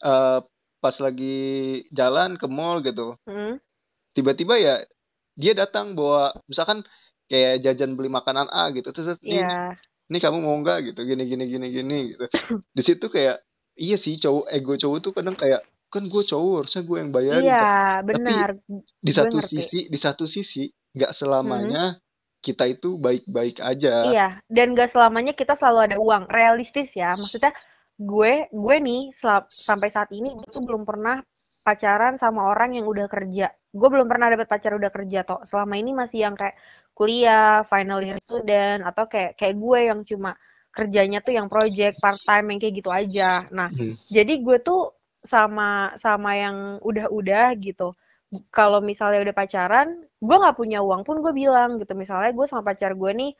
eh, 0.00 0.38
pas 0.80 0.96
lagi 0.96 1.36
jalan 1.92 2.40
ke 2.40 2.48
mall 2.48 2.80
gitu 2.80 3.12
Hmm. 3.28 3.60
tiba-tiba 4.16 4.56
ya 4.56 4.80
dia 5.36 5.52
datang 5.52 5.92
bawa 5.92 6.32
misalkan 6.48 6.80
kayak 7.28 7.60
jajan 7.60 7.94
beli 8.00 8.08
makanan 8.08 8.48
A 8.48 8.72
gitu 8.72 8.88
terus 8.90 9.14
terus, 9.14 9.20
ini, 9.22 9.44
ini 10.08 10.18
kamu 10.18 10.40
mau 10.40 10.56
nggak? 10.56 10.90
gitu 10.92 11.04
gini 11.04 11.28
gini 11.28 11.44
gini 11.46 11.66
gini 11.68 11.98
gitu. 12.16 12.26
Di 12.76 12.82
situ 12.82 13.06
kayak 13.12 13.44
iya 13.76 14.00
sih 14.00 14.16
cowok 14.16 14.48
ego 14.50 14.72
cowok 14.80 14.98
tuh 15.04 15.12
kadang 15.12 15.36
kayak 15.36 15.60
kan 15.92 16.08
gue 16.08 16.22
cowok 16.24 16.64
harusnya 16.64 16.82
gue 16.82 16.96
yang 16.96 17.10
bayarin. 17.12 17.44
Iya 17.44 17.68
benar. 18.02 18.48
di 19.04 19.12
gue 19.12 19.14
satu 19.14 19.36
sisi 19.46 19.78
di 19.92 19.98
satu 20.00 20.24
sisi 20.24 20.64
nggak 20.96 21.12
selamanya 21.12 22.00
kita 22.40 22.64
itu 22.68 22.96
baik-baik 22.96 23.60
aja 23.60 23.88
Iya, 24.10 24.40
dan 24.48 24.72
gak 24.78 24.90
selamanya 24.96 25.32
kita 25.36 25.52
selalu 25.58 25.78
ada 25.92 25.96
uang. 26.00 26.24
Realistis 26.32 26.88
ya, 26.96 27.12
maksudnya 27.20 27.52
gue 28.00 28.48
gue 28.48 28.76
nih 28.80 29.12
sel- 29.12 29.48
sampai 29.68 29.88
saat 29.92 30.08
ini 30.16 30.32
gue 30.32 30.48
tuh 30.48 30.64
belum 30.64 30.88
pernah 30.88 31.20
pacaran 31.60 32.16
sama 32.16 32.48
orang 32.48 32.80
yang 32.80 32.86
udah 32.88 33.06
kerja. 33.12 33.52
Gue 33.70 33.88
belum 33.92 34.08
pernah 34.08 34.32
dapet 34.32 34.48
pacar 34.48 34.72
udah 34.80 34.88
kerja 34.88 35.18
toh. 35.28 35.40
Selama 35.44 35.74
ini 35.76 35.92
masih 35.92 36.24
yang 36.26 36.34
kayak 36.40 36.56
kuliah, 36.96 37.60
final 37.68 38.00
year 38.00 38.16
student 38.24 38.80
atau 38.88 39.04
kayak 39.12 39.36
kayak 39.36 39.56
gue 39.60 39.78
yang 39.92 40.00
cuma 40.08 40.30
kerjanya 40.72 41.18
tuh 41.20 41.32
yang 41.36 41.48
project 41.52 42.00
part 42.00 42.20
time 42.24 42.46
yang 42.56 42.58
kayak 42.62 42.74
gitu 42.80 42.90
aja. 42.90 43.44
Nah, 43.52 43.68
Hmm. 43.68 43.94
jadi 44.08 44.32
gue 44.40 44.56
tuh 44.64 44.80
sama 45.20 45.92
sama 46.00 46.30
yang 46.40 46.56
udah-udah 46.80 47.52
gitu. 47.60 47.92
Kalau 48.54 48.78
misalnya 48.78 49.26
udah 49.26 49.34
pacaran, 49.34 49.88
gue 50.22 50.36
nggak 50.38 50.54
punya 50.54 50.78
uang 50.86 51.02
pun 51.02 51.18
gue 51.18 51.32
bilang 51.34 51.82
gitu. 51.82 51.92
Misalnya 51.98 52.30
gue 52.30 52.46
sama 52.46 52.62
pacar 52.62 52.94
gue 52.94 53.10
nih, 53.10 53.30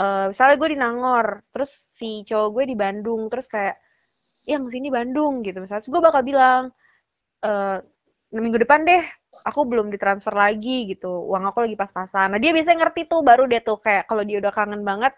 eh, 0.00 0.24
misalnya 0.28 0.56
gue 0.60 0.68
di 0.76 0.78
Nangor, 0.80 1.26
terus 1.52 1.70
si 1.96 2.20
cowok 2.28 2.48
gue 2.60 2.64
di 2.72 2.76
Bandung, 2.76 3.32
terus 3.32 3.48
kayak 3.48 3.80
yang 4.48 4.64
sini 4.72 4.88
Bandung 4.92 5.42
gitu. 5.46 5.58
Misalnya 5.64 5.84
gue 5.86 6.02
bakal 6.04 6.22
bilang 6.26 6.62
eh 7.44 7.78
minggu 8.34 8.58
depan 8.64 8.82
deh 8.88 9.02
aku 9.46 9.60
belum 9.68 9.88
ditransfer 9.94 10.32
lagi 10.34 10.88
gitu 10.90 11.08
uang 11.30 11.44
aku 11.50 11.64
lagi 11.68 11.76
pas-pasan 11.78 12.32
nah 12.34 12.40
dia 12.42 12.50
biasanya 12.56 12.88
ngerti 12.88 13.06
tuh 13.12 13.20
baru 13.22 13.44
dia 13.50 13.60
tuh 13.62 13.78
kayak 13.78 14.08
kalau 14.10 14.24
dia 14.26 14.40
udah 14.42 14.52
kangen 14.54 14.82
banget 14.82 15.12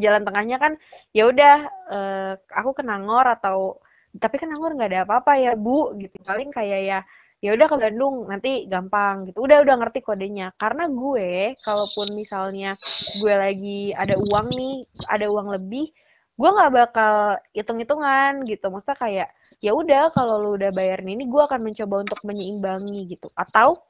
jalan 0.00 0.22
tengahnya 0.24 0.56
kan 0.62 0.72
ya 1.12 1.28
udah 1.28 1.54
eh, 1.92 2.32
aku 2.54 2.70
ke 2.78 2.82
Nangor 2.86 3.26
atau 3.28 3.78
tapi 4.22 4.36
kan 4.40 4.48
Nangor 4.52 4.72
nggak 4.78 4.90
ada 4.94 5.00
apa-apa 5.06 5.32
ya 5.42 5.52
bu 5.58 5.92
gitu 6.00 6.16
paling 6.24 6.50
kayak 6.54 6.80
ya 6.88 6.98
ya 7.44 7.52
udah 7.52 7.68
ke 7.68 7.76
Bandung 7.76 8.24
nanti 8.24 8.64
gampang 8.72 9.28
gitu. 9.28 9.44
Udah 9.44 9.60
udah 9.60 9.76
ngerti 9.76 10.00
kodenya. 10.00 10.56
Karena 10.56 10.88
gue 10.88 11.52
kalaupun 11.60 12.16
misalnya 12.16 12.72
gue 13.20 13.34
lagi 13.36 13.92
ada 13.92 14.16
uang 14.16 14.46
nih 14.56 14.76
ada 15.12 15.26
uang 15.28 15.52
lebih 15.52 15.92
gue 16.34 16.50
nggak 16.50 16.72
bakal 16.72 17.36
hitung-hitungan 17.52 18.48
gitu. 18.48 18.72
Maksudnya 18.72 18.96
kayak 18.96 19.28
ya 19.60 19.76
udah 19.76 20.08
kalau 20.16 20.40
lu 20.40 20.50
udah 20.56 20.72
bayarin 20.72 21.12
ini 21.20 21.28
gue 21.28 21.42
akan 21.44 21.60
mencoba 21.60 21.96
untuk 22.08 22.20
menyeimbangi 22.24 23.12
gitu. 23.12 23.28
Atau 23.36 23.84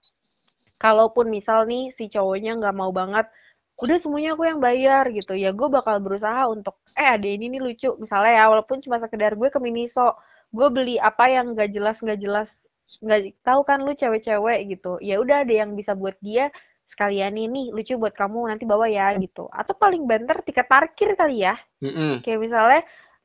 kalaupun 0.83 1.31
misal 1.31 1.71
nih 1.71 1.95
si 1.95 2.11
cowoknya 2.11 2.59
nggak 2.59 2.75
mau 2.75 2.91
banget 2.91 3.31
udah 3.79 3.99
semuanya 4.03 4.35
aku 4.35 4.51
yang 4.51 4.59
bayar 4.59 5.07
gitu. 5.15 5.39
Ya 5.39 5.55
gue 5.55 5.69
bakal 5.71 6.03
berusaha 6.03 6.51
untuk 6.51 6.75
eh 6.99 7.07
ada 7.07 7.27
ini 7.31 7.55
nih 7.55 7.63
lucu. 7.63 7.95
Misalnya 8.03 8.35
ya 8.35 8.45
walaupun 8.51 8.83
cuma 8.83 8.99
sekedar 8.99 9.39
gue 9.39 9.47
ke 9.47 9.63
Miniso 9.63 10.19
gue 10.55 10.69
beli 10.71 10.99
apa 10.99 11.31
yang 11.31 11.55
nggak 11.55 11.71
jelas 11.75 11.99
nggak 11.99 12.19
jelas 12.23 12.64
nggak 13.05 13.21
tahu 13.47 13.61
kan 13.69 13.79
lu 13.87 13.93
cewek-cewek 14.01 14.59
gitu. 14.73 14.89
Ya 15.09 15.15
udah 15.23 15.37
ada 15.45 15.55
yang 15.63 15.71
bisa 15.79 15.93
buat 16.03 16.17
dia 16.27 16.45
sekalian 16.93 17.35
ini 17.47 17.73
lucu 17.77 17.97
buat 18.03 18.13
kamu 18.21 18.39
nanti 18.51 18.65
bawa 18.69 18.87
ya 18.89 19.07
gitu. 19.25 19.49
Atau 19.53 19.75
paling 19.83 20.03
banter 20.11 20.37
tiket 20.47 20.67
parkir 20.73 21.09
kali 21.21 21.45
ya. 21.47 21.55
Mm-mm. 21.83 22.25
kayak 22.25 22.39
misalnya 22.45 22.81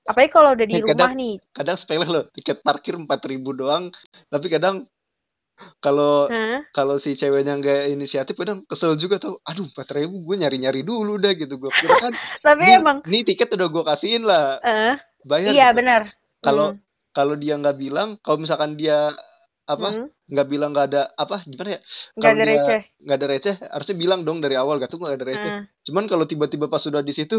apalagi 0.10 0.32
kalau 0.36 0.50
udah 0.58 0.68
di 0.74 0.78
Eh, 0.78 0.82
rumah 0.86 1.10
kadang 1.10 1.12
nih. 1.20 1.36
kadang 1.58 1.78
sepele 1.82 2.06
loh 2.06 2.24
tiket 2.36 2.58
parkir 2.66 2.94
4000 2.98 3.52
doang. 3.58 3.84
Tapi 4.30 4.48
kadang 4.54 4.76
kalau 5.84 6.30
Hah? 6.30 6.62
kalau 6.78 6.96
si 7.02 7.18
ceweknya 7.18 7.54
nggak 7.60 7.82
inisiatif 7.96 8.36
kadang 8.38 8.64
kesel 8.70 8.94
juga 8.96 9.18
tuh 9.20 9.42
aduh 9.50 9.66
4000 9.74 10.22
gue 10.24 10.36
nyari-nyari 10.42 10.82
dulu 10.86 11.18
dah 11.24 11.34
gitu. 11.36 11.54
Gue 11.62 11.72
kira 11.74 11.96
kan 11.98 12.14
tapi 12.46 12.64
nih 12.66 12.74
emang 12.80 12.98
nih 13.10 13.22
tiket 13.28 13.50
udah 13.58 13.68
gue 13.74 13.84
kasihin 13.90 14.24
lah. 14.30 14.62
Eh 14.64 14.96
bayar 15.26 15.54
iya 15.54 15.68
gitu. 15.68 15.78
benar. 15.78 16.02
Kalau 16.46 16.68
Hmm, 16.72 16.80
kalau 17.18 17.36
dia 17.36 17.54
nggak 17.60 17.78
bilang 17.84 18.10
kalau 18.24 18.38
misalkan 18.44 18.78
dia 18.80 19.12
apa? 19.70 19.90
Hmm. 19.94 20.08
nggak 20.26 20.48
bilang 20.50 20.74
nggak 20.74 20.88
ada 20.90 21.02
apa? 21.14 21.46
Gimana 21.46 21.78
ya? 21.78 21.80
Nggak 22.18 22.32
ada 22.34 22.44
dia 22.44 22.50
receh. 22.50 22.82
nggak 23.06 23.18
ada 23.18 23.28
receh 23.30 23.56
harusnya 23.70 23.96
bilang 23.96 24.22
dong 24.26 24.42
dari 24.42 24.56
awal 24.58 24.82
gak 24.82 24.90
tuh 24.90 25.00
nggak 25.00 25.16
ada 25.22 25.26
receh. 25.30 25.52
Hmm. 25.62 25.64
cuman 25.86 26.04
kalau 26.10 26.26
tiba-tiba 26.26 26.66
pas 26.66 26.82
sudah 26.82 27.06
di 27.06 27.14
situ 27.14 27.38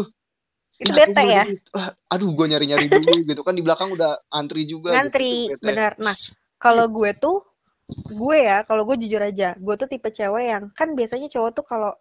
itu 0.81 0.91
bete 0.97 1.21
ya? 1.21 1.43
Wah, 1.75 1.93
aduh 2.09 2.33
gue 2.33 2.45
nyari-nyari 2.49 2.89
dulu 2.89 3.11
gitu 3.29 3.41
kan 3.45 3.53
di 3.53 3.61
belakang 3.61 3.93
udah 3.93 4.17
antri 4.33 4.65
juga 4.65 4.95
gitu 4.95 4.97
itu 4.97 4.97
ngantri 4.97 5.33
bete. 5.53 5.65
benar 5.67 5.91
nah 6.01 6.15
kalau 6.57 6.89
gue 6.89 7.11
tuh 7.13 7.45
gue 7.91 8.37
ya 8.39 8.63
kalau 8.63 8.87
gue 8.87 8.95
jujur 9.03 9.21
aja 9.21 9.53
gue 9.59 9.75
tuh 9.77 9.87
tipe 9.91 10.09
cewek 10.09 10.45
yang 10.47 10.63
kan 10.73 10.95
biasanya 10.95 11.27
cowok 11.27 11.51
tuh 11.53 11.65
kalau 11.67 11.91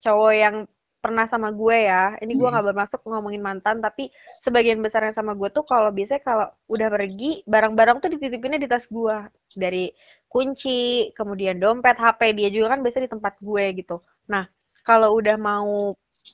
cowok 0.00 0.32
yang 0.32 0.56
pernah 1.02 1.26
sama 1.26 1.50
gue 1.50 1.76
ya 1.90 2.14
ini 2.22 2.32
gue 2.38 2.46
Hmm. 2.46 2.52
nggak 2.52 2.66
bermaksud 2.70 3.00
ngomongin 3.02 3.42
mantan 3.42 3.82
tapi 3.82 4.08
sebagian 4.38 4.78
besar 4.84 5.02
yang 5.06 5.16
sama 5.18 5.32
gue 5.34 5.48
tuh 5.50 5.64
kalau 5.66 5.90
biasanya 5.90 6.22
kalau 6.22 6.46
udah 6.70 6.88
pergi 6.94 7.42
barang-barang 7.44 7.96
tuh 8.02 8.10
dititipinnya 8.14 8.58
di 8.62 8.68
tas 8.70 8.86
gue 8.86 9.16
dari 9.58 9.90
kunci 10.30 11.10
kemudian 11.18 11.58
dompet 11.60 11.96
HP 11.98 12.20
dia 12.38 12.48
juga 12.54 12.78
kan 12.78 12.80
biasa 12.86 12.98
di 13.04 13.10
tempat 13.10 13.34
gue 13.42 13.64
gitu 13.82 13.96
nah 14.30 14.46
kalau 14.86 15.18
udah 15.18 15.36
mau 15.36 15.92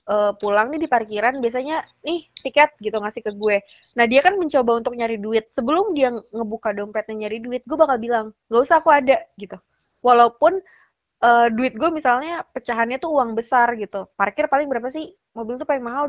eh, 0.08 0.32
pulang 0.40 0.68
nih 0.72 0.80
di 0.84 0.88
parkiran 0.90 1.34
biasanya 1.42 1.80
nih 2.04 2.28
tiket 2.44 2.70
gitu 2.84 2.96
ngasih 3.00 3.22
ke 3.24 3.32
gue 3.34 3.56
Nah, 3.98 4.04
dia 4.10 4.20
kan 4.22 4.34
mencoba 4.38 4.78
untuk 4.78 4.94
nyari 4.94 5.16
duit. 5.18 5.50
Sebelum 5.56 5.90
dia 5.96 6.12
ngebuka 6.12 6.70
dompetnya 6.76 7.26
nyari 7.26 7.38
duit, 7.42 7.62
gue 7.66 7.74
bakal 7.78 7.98
bilang, 7.98 8.26
gak 8.52 8.62
usah 8.62 8.76
aku 8.78 8.90
ada, 8.94 9.16
gitu. 9.40 9.58
Walaupun 10.06 10.62
eh, 11.22 11.46
duit 11.54 11.74
gue 11.74 11.90
misalnya 11.90 12.46
pecahannya 12.54 12.98
tuh 13.02 13.10
uang 13.16 13.34
besar 13.38 13.74
gitu. 13.78 14.06
Parkir 14.14 14.46
paling 14.46 14.66
berapa 14.70 14.88
sih? 14.92 15.10
Mobil 15.34 15.58
tuh 15.58 15.68
paling 15.68 15.84
mahal 15.84 16.04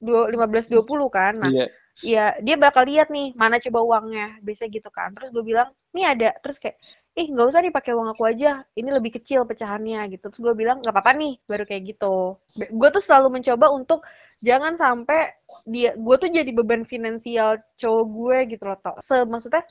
dua- 0.00 0.28
15-20 0.28 1.08
kan. 1.08 1.34
Nah, 1.40 1.52
iya 1.52 1.66
ya 2.04 2.36
dia 2.44 2.60
bakal 2.60 2.84
lihat 2.84 3.08
nih, 3.08 3.32
mana 3.32 3.56
coba 3.56 3.80
uangnya. 3.80 4.36
Biasanya 4.44 4.70
gitu 4.76 4.88
kan. 4.92 5.16
Terus 5.16 5.32
gue 5.32 5.44
bilang, 5.44 5.68
nih 5.96 6.04
ada. 6.12 6.30
Terus 6.44 6.60
kayak, 6.60 6.76
ih 7.16 7.26
gak 7.32 7.48
usah 7.56 7.62
dipakai 7.64 7.96
uang 7.96 8.12
aku 8.12 8.28
aja. 8.28 8.60
Ini 8.76 8.88
lebih 8.92 9.16
kecil 9.16 9.48
pecahannya 9.48 10.04
gitu. 10.12 10.28
Terus 10.28 10.42
gue 10.44 10.54
bilang, 10.56 10.84
gak 10.84 10.92
apa-apa 10.92 11.16
nih. 11.16 11.40
Baru 11.48 11.64
kayak 11.64 11.96
gitu. 11.96 12.36
Gue 12.68 12.88
tuh 12.92 13.00
selalu 13.00 13.40
mencoba 13.40 13.72
untuk 13.72 14.04
jangan 14.44 14.76
sampai 14.76 15.32
dia 15.64 15.96
gue 15.96 16.16
tuh 16.20 16.28
jadi 16.28 16.50
beban 16.52 16.84
finansial 16.84 17.56
cowok 17.80 18.04
gue 18.04 18.38
gitu 18.52 18.62
loh 18.68 18.78
toh 18.84 18.96
se 19.00 19.16
maksudnya 19.24 19.64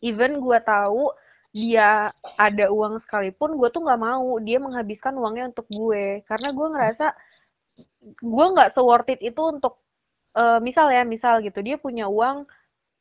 even 0.00 0.40
gue 0.40 0.58
tahu 0.64 1.12
dia 1.56 2.12
ada 2.36 2.68
uang 2.68 3.00
sekalipun 3.00 3.56
gue 3.56 3.68
tuh 3.72 3.80
nggak 3.80 4.00
mau. 4.00 4.36
Dia 4.44 4.60
menghabiskan 4.60 5.16
uangnya 5.16 5.48
untuk 5.56 5.64
gue. 5.72 6.20
Karena 6.28 6.52
gue 6.52 6.66
ngerasa 6.68 7.06
gue 8.20 8.46
nggak 8.52 8.70
se 8.76 8.80
worth 8.84 9.08
it 9.08 9.20
itu 9.24 9.40
untuk 9.40 9.80
eh, 10.36 10.60
misal 10.60 10.92
ya 10.92 11.00
misal 11.08 11.40
gitu. 11.40 11.64
Dia 11.64 11.80
punya 11.80 12.12
uang 12.12 12.44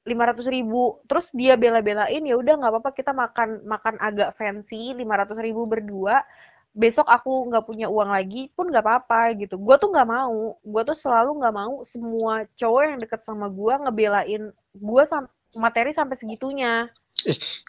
lima 0.07 0.23
ratus 0.31 0.47
ribu. 0.47 1.03
Terus 1.03 1.27
dia 1.35 1.59
bela-belain 1.59 2.23
ya 2.23 2.35
udah 2.39 2.55
nggak 2.55 2.71
apa-apa. 2.71 2.91
Kita 2.95 3.11
makan 3.11 3.67
makan 3.67 3.95
agak 3.99 4.39
fancy 4.39 4.95
lima 4.95 5.19
ratus 5.19 5.35
ribu 5.35 5.67
berdua. 5.67 6.23
Besok 6.71 7.07
aku 7.11 7.51
nggak 7.51 7.67
punya 7.67 7.87
uang 7.91 8.07
lagi 8.11 8.51
pun 8.55 8.71
nggak 8.71 8.83
apa-apa 8.87 9.35
gitu. 9.35 9.59
Gue 9.59 9.75
tuh 9.75 9.91
nggak 9.91 10.07
mau. 10.07 10.55
Gue 10.63 10.81
tuh 10.87 10.95
selalu 10.95 11.43
nggak 11.43 11.55
mau 11.55 11.83
semua 11.91 12.47
cowok 12.55 12.81
yang 12.87 12.99
deket 13.03 13.19
sama 13.27 13.51
gue 13.51 13.73
ngebelain 13.83 14.43
gue 14.75 15.03
sam 15.11 15.27
materi 15.59 15.91
sampai 15.91 16.15
segitunya. 16.15 16.87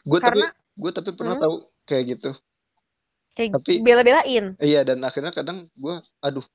Gue 0.07 0.23
tapi 0.23 0.39
karena 0.43 0.47
gue 0.77 0.91
tapi 0.93 1.11
pernah 1.17 1.35
hmm, 1.35 1.43
tahu 1.43 1.55
kayak 1.89 2.05
gitu. 2.17 2.31
Kayak 3.37 3.51
tapi 3.57 3.73
bela-belain? 3.85 4.45
iya 4.61 4.81
dan 4.89 4.99
akhirnya 5.05 5.33
kadang 5.33 5.69
gue 5.77 5.95
aduh 6.25 6.47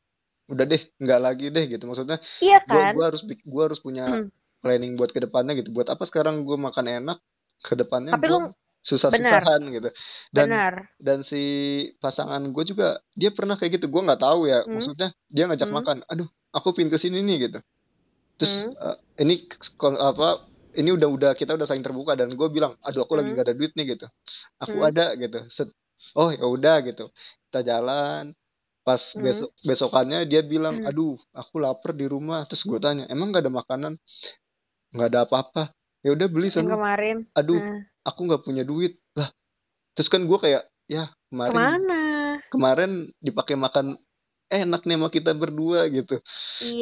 udah 0.51 0.65
deh 0.67 0.81
nggak 1.01 1.19
lagi 1.21 1.47
deh 1.53 1.65
gitu. 1.69 1.83
Maksudnya 1.89 2.17
iya 2.41 2.59
gue 2.65 2.81
kan? 2.81 2.93
gua 2.95 3.03
harus 3.09 3.21
gua 3.45 3.63
harus 3.71 3.79
punya 3.79 4.21
planning 4.61 4.93
buat 4.99 5.11
ke 5.15 5.19
depannya 5.23 5.53
gitu. 5.59 5.69
Buat 5.73 5.93
apa 5.93 6.03
sekarang 6.09 6.45
gue 6.47 6.57
makan 6.57 6.85
enak 7.01 7.17
ke 7.61 7.73
depannya 7.77 8.13
tapi 8.17 8.25
lu 8.27 8.37
gue 8.41 8.51
benar 9.13 9.41
susah-susahan 9.41 9.61
gitu. 9.73 9.89
Dan 10.33 10.47
benar 10.49 10.73
dan 11.01 11.19
si 11.25 11.41
pasangan 11.97 12.41
gue 12.53 12.63
juga 12.65 13.01
dia 13.17 13.29
pernah 13.33 13.55
kayak 13.57 13.81
gitu. 13.81 13.87
Gue 13.89 14.01
nggak 14.05 14.21
tahu 14.21 14.49
ya 14.49 14.61
hmm, 14.65 14.73
maksudnya 14.73 15.09
dia 15.29 15.43
ngajak 15.49 15.69
hmm, 15.69 15.77
makan 15.77 15.97
aduh 16.11 16.29
aku 16.53 16.69
pin 16.77 16.89
ke 16.93 16.97
sini 17.01 17.21
nih 17.25 17.49
gitu. 17.49 17.59
Terus 18.37 18.51
hmm, 18.53 18.69
eh, 18.73 18.97
ini 19.23 19.35
kon- 19.77 19.99
apa 20.01 20.50
ini 20.75 20.89
udah 20.95 21.09
udah 21.09 21.31
kita 21.35 21.55
udah 21.55 21.67
saling 21.67 21.83
terbuka 21.83 22.15
dan 22.15 22.31
gue 22.31 22.47
bilang 22.51 22.77
aduh 22.85 23.03
aku 23.03 23.19
lagi 23.19 23.31
hmm, 23.31 23.37
gak 23.37 23.45
ada 23.51 23.55
duit 23.55 23.71
nih 23.75 23.97
gitu. 23.97 24.07
Aku 24.63 24.77
hmm, 24.79 24.89
ada 24.89 25.05
gitu. 25.19 25.39
Set. 25.51 25.69
oh 26.17 26.33
ya 26.33 26.45
udah 26.47 26.81
gitu. 26.85 27.11
Kita 27.49 27.59
jalan. 27.65 28.33
Pas 28.81 28.97
hmm, 28.97 29.21
besok 29.21 29.49
besokannya 29.61 30.25
dia 30.25 30.41
bilang 30.41 30.81
hmm. 30.81 30.89
aduh 30.89 31.17
aku 31.35 31.61
lapar 31.61 31.93
di 31.93 32.07
rumah. 32.07 32.47
Terus 32.47 32.63
gue 32.65 32.79
tanya 32.79 33.05
emang 33.11 33.35
gak 33.35 33.45
ada 33.47 33.53
makanan? 33.53 33.93
Nggak 34.95 35.07
ada 35.11 35.19
apa-apa. 35.27 35.63
Ya 36.01 36.17
udah 36.17 36.27
beli 36.31 36.49
sono 36.49 36.71
kemarin? 36.71 37.29
Aduh 37.37 37.61
nah, 37.61 37.85
aku 38.07 38.19
nggak 38.25 38.41
punya 38.41 38.63
duit. 38.65 38.97
Lah 39.15 39.29
terus 39.93 40.07
kan 40.07 40.23
gue 40.23 40.39
kayak 40.39 40.65
ya 40.87 41.11
kemarin 41.29 41.53
ke 41.53 41.59
mana? 41.59 42.01
kemarin 42.51 42.91
dipakai 43.21 43.55
makan 43.55 43.95
enak 44.51 44.83
nih 44.83 44.97
sama 44.99 45.07
kita 45.07 45.31
berdua 45.31 45.87
gitu. 45.87 46.19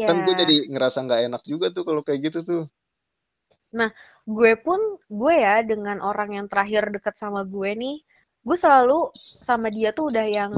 Kan 0.10 0.26
gue 0.26 0.34
iya 0.34 0.42
jadi 0.42 0.56
ngerasa 0.74 1.06
nggak 1.06 1.22
enak 1.30 1.42
juga 1.46 1.70
tuh 1.70 1.86
kalau 1.86 2.02
kayak 2.02 2.34
gitu 2.34 2.40
tuh 2.42 2.62
Nah, 3.76 3.90
gue 4.26 4.52
pun, 4.58 4.80
gue 5.10 5.34
ya 5.34 5.62
dengan 5.62 6.02
orang 6.02 6.38
yang 6.38 6.46
terakhir 6.50 6.90
deket 6.90 7.18
sama 7.18 7.46
gue 7.46 7.70
nih, 7.74 8.02
gue 8.42 8.58
selalu 8.58 9.14
sama 9.46 9.70
dia 9.70 9.94
tuh 9.94 10.10
udah 10.10 10.26
yang, 10.26 10.54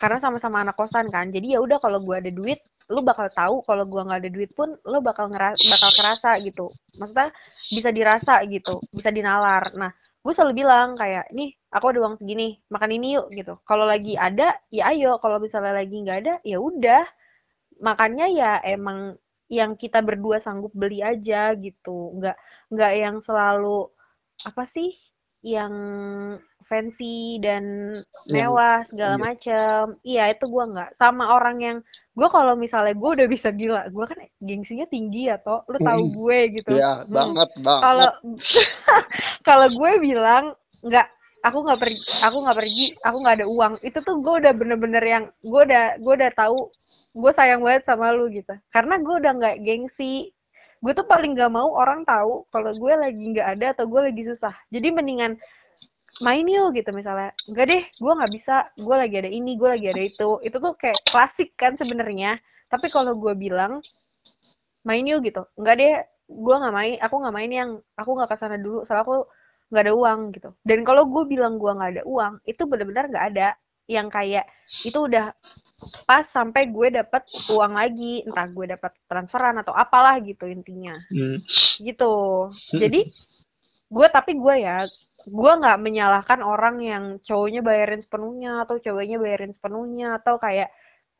karena 0.00 0.18
sama-sama 0.18 0.66
anak 0.66 0.74
kosan 0.74 1.06
kan, 1.06 1.30
jadi 1.30 1.56
ya 1.56 1.58
udah 1.62 1.78
kalau 1.78 2.02
gue 2.02 2.16
ada 2.16 2.30
duit, 2.32 2.58
lu 2.86 3.02
bakal 3.02 3.26
tahu 3.34 3.66
kalau 3.66 3.82
gue 3.82 3.98
nggak 3.98 4.20
ada 4.22 4.30
duit 4.30 4.50
pun, 4.54 4.78
lu 4.86 4.98
bakal 5.02 5.26
ngeras 5.26 5.58
bakal 5.58 5.90
kerasa 5.90 6.30
gitu. 6.38 6.70
Maksudnya 7.02 7.34
bisa 7.74 7.90
dirasa 7.90 8.34
gitu, 8.46 8.78
bisa 8.94 9.10
dinalar. 9.10 9.74
Nah, 9.74 9.90
gue 10.22 10.32
selalu 10.34 10.62
bilang 10.62 10.94
kayak, 10.94 11.30
nih 11.34 11.50
aku 11.74 11.90
ada 11.90 11.98
uang 12.06 12.14
segini, 12.22 12.62
makan 12.70 12.90
ini 12.94 13.18
yuk 13.18 13.26
gitu. 13.34 13.58
Kalau 13.66 13.86
lagi 13.86 14.14
ada, 14.14 14.54
ya 14.70 14.94
ayo. 14.94 15.18
Kalau 15.18 15.42
misalnya 15.42 15.74
lagi 15.82 15.96
nggak 15.98 16.18
ada, 16.22 16.34
ya 16.46 16.58
udah. 16.62 17.04
Makannya 17.82 18.26
ya 18.32 18.62
emang 18.64 19.18
yang 19.46 19.78
kita 19.78 20.02
berdua 20.02 20.42
sanggup 20.42 20.74
beli 20.74 21.00
aja 21.02 21.54
gitu. 21.54 22.14
Nggak 22.18 22.36
nggak 22.72 22.92
yang 22.98 23.16
selalu 23.22 23.86
apa 24.44 24.64
sih 24.68 24.92
yang 25.46 25.72
fancy 26.66 27.38
dan 27.38 27.62
mewah 28.26 28.82
segala 28.90 29.14
iya. 29.14 29.22
macem 29.22 29.82
iya 30.02 30.24
itu 30.34 30.50
gue 30.50 30.64
nggak 30.74 30.98
sama 30.98 31.38
orang 31.38 31.56
yang 31.62 31.78
gue 32.18 32.28
kalau 32.28 32.58
misalnya 32.58 32.98
gue 32.98 33.10
udah 33.22 33.28
bisa 33.30 33.54
gila 33.54 33.86
gue 33.86 34.04
kan 34.10 34.18
gengsinya 34.42 34.86
tinggi 34.90 35.30
ya 35.30 35.38
toh 35.38 35.62
lu 35.70 35.78
tahu 35.78 36.10
Mm, 36.10 36.12
gue 36.18 36.38
gitu 36.60 36.70
ya 36.74 37.06
hmm. 37.06 37.14
banget 37.14 37.48
kalau 37.62 38.10
banget. 38.10 38.12
kalau 39.48 39.68
gue 39.70 39.90
bilang 40.02 40.44
nggak 40.82 41.06
aku 41.46 41.58
nggak 41.62 41.78
pergi 41.78 42.02
aku 42.26 42.36
nggak 42.42 42.58
pergi 42.58 42.86
aku 43.06 43.16
nggak 43.22 43.36
ada 43.42 43.46
uang. 43.46 43.72
Itu 43.86 43.98
tuh 44.02 44.18
gue 44.18 44.34
udah 44.42 44.52
bener-bener 44.52 45.04
yang 45.06 45.24
gue 45.46 45.60
udah 45.62 45.84
gue 46.02 46.14
udah 46.18 46.30
tahu 46.34 46.58
gue 47.14 47.32
sayang 47.32 47.62
banget 47.62 47.86
sama 47.86 48.10
lu 48.10 48.26
gitu. 48.34 48.54
Karena 48.74 48.98
gue 48.98 49.14
udah 49.22 49.32
nggak 49.38 49.56
gengsi. 49.62 50.34
Gue 50.82 50.92
tuh 50.92 51.06
paling 51.06 51.38
nggak 51.38 51.52
mau 51.54 51.70
orang 51.78 52.02
tahu 52.02 52.44
kalau 52.50 52.74
gue 52.74 52.92
lagi 52.98 53.22
nggak 53.32 53.48
ada 53.58 53.66
atau 53.78 53.86
gue 53.86 54.10
lagi 54.10 54.22
susah. 54.26 54.54
Jadi 54.74 54.90
mendingan 54.90 55.38
main 56.20 56.44
yuk 56.44 56.74
gitu 56.74 56.90
misalnya. 56.90 57.30
Enggak 57.46 57.66
deh 57.70 57.82
gue 57.86 58.12
nggak 58.18 58.32
bisa. 58.34 58.54
Gue 58.74 58.96
lagi 58.98 59.14
ada 59.22 59.30
ini 59.30 59.54
gue 59.54 59.68
lagi 59.70 59.86
ada 59.86 60.02
itu. 60.02 60.30
Itu 60.42 60.56
tuh 60.58 60.74
kayak 60.74 60.98
klasik 61.06 61.54
kan 61.54 61.78
sebenarnya. 61.78 62.42
Tapi 62.66 62.90
kalau 62.90 63.14
gue 63.14 63.32
bilang 63.38 63.78
main 64.82 65.04
yuk 65.06 65.22
gitu. 65.22 65.46
Enggak 65.54 65.78
deh 65.78 65.94
gue 66.26 66.56
nggak 66.58 66.74
main 66.74 66.98
aku 66.98 67.14
nggak 67.22 67.34
main 67.38 67.50
yang 67.54 67.70
aku 67.94 68.10
nggak 68.18 68.30
ke 68.34 68.36
sana 68.36 68.58
dulu. 68.58 68.82
Soalnya 68.82 69.06
aku 69.06 69.16
nggak 69.70 69.84
ada 69.86 69.94
uang 69.94 70.20
gitu. 70.34 70.50
Dan 70.62 70.86
kalau 70.86 71.06
gue 71.10 71.22
bilang 71.26 71.58
gue 71.58 71.72
nggak 71.72 71.90
ada 71.98 72.04
uang 72.06 72.32
itu 72.46 72.62
benar-benar 72.66 73.10
nggak 73.10 73.26
ada. 73.34 73.48
Yang 73.86 74.08
kayak 74.10 74.44
itu 74.82 74.98
udah 74.98 75.30
pas 76.08 76.24
sampai 76.24 76.72
gue 76.72 76.88
dapat 76.88 77.22
uang 77.52 77.76
lagi 77.76 78.24
entah 78.24 78.48
gue 78.48 78.66
dapat 78.74 78.96
transferan 79.04 79.60
atau 79.60 79.74
apalah 79.76 80.16
gitu 80.22 80.48
intinya. 80.48 80.96
Hmm. 81.10 81.42
gitu. 81.82 82.14
Jadi 82.72 83.10
gue 83.86 84.06
tapi 84.10 84.34
gue 84.34 84.54
ya 84.62 84.86
gue 85.26 85.52
nggak 85.58 85.78
menyalahkan 85.82 86.40
orang 86.42 86.76
yang 86.82 87.04
cowoknya 87.22 87.60
bayarin 87.62 88.02
sepenuhnya 88.02 88.62
atau 88.62 88.78
cowoknya 88.78 89.18
bayarin 89.18 89.52
sepenuhnya 89.54 90.22
atau 90.22 90.38
kayak 90.38 90.70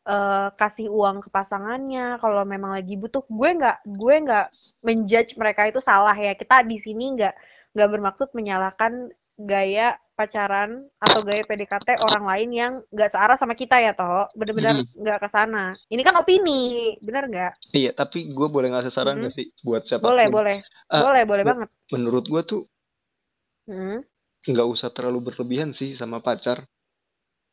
eh, 0.07 0.49
kasih 0.55 0.87
uang 0.95 1.27
ke 1.27 1.29
pasangannya 1.35 2.23
kalau 2.23 2.47
memang 2.47 2.79
lagi 2.79 2.95
butuh. 2.95 3.27
Gue 3.27 3.51
nggak 3.59 3.83
gue 3.85 4.15
nggak 4.23 4.47
menjudge 4.87 5.35
mereka 5.35 5.67
itu 5.69 5.83
salah 5.83 6.15
ya. 6.15 6.33
Kita 6.39 6.63
di 6.63 6.79
sini 6.79 7.19
nggak 7.19 7.35
nggak 7.77 7.91
bermaksud 7.93 8.29
menyalahkan 8.33 9.13
gaya 9.37 10.01
pacaran 10.17 10.89
atau 10.97 11.21
gaya 11.21 11.45
PDKT 11.45 12.01
orang 12.01 12.25
lain 12.25 12.51
yang 12.57 12.73
nggak 12.89 13.13
searah 13.13 13.37
sama 13.37 13.53
kita 13.53 13.77
ya 13.85 13.93
toh. 13.93 14.33
Bener-bener 14.33 14.81
nggak 14.97 15.19
ke 15.23 15.29
sana. 15.29 15.77
Ini 15.93 16.01
kan 16.01 16.17
opini 16.17 16.97
bener 17.05 17.29
nggak? 17.29 17.53
Iya, 17.77 17.91
tapi 18.01 18.19
gue 18.37 18.49
boleh 18.55 18.69
ngasih 18.73 18.93
saran 18.95 19.21
Mm. 19.21 19.25
gak 19.29 19.35
sih 19.37 19.47
buat 19.67 19.83
boleh 19.85 19.89
siapa 19.89 20.09
pun? 20.19 20.35
boleh 20.37 20.57
Ah, 20.91 21.05
boleh 21.05 21.23
boleh 21.29 21.45
banget. 21.45 21.69
menurut 21.95 22.25
gue 22.33 22.43
tuh 22.51 22.61
Hmm, 23.67 24.01
nggak 24.51 24.67
usah 24.75 24.89
terlalu 24.97 25.19
berlebihan 25.31 25.71
sih 25.79 25.91
sama 26.01 26.19
pacar. 26.27 26.59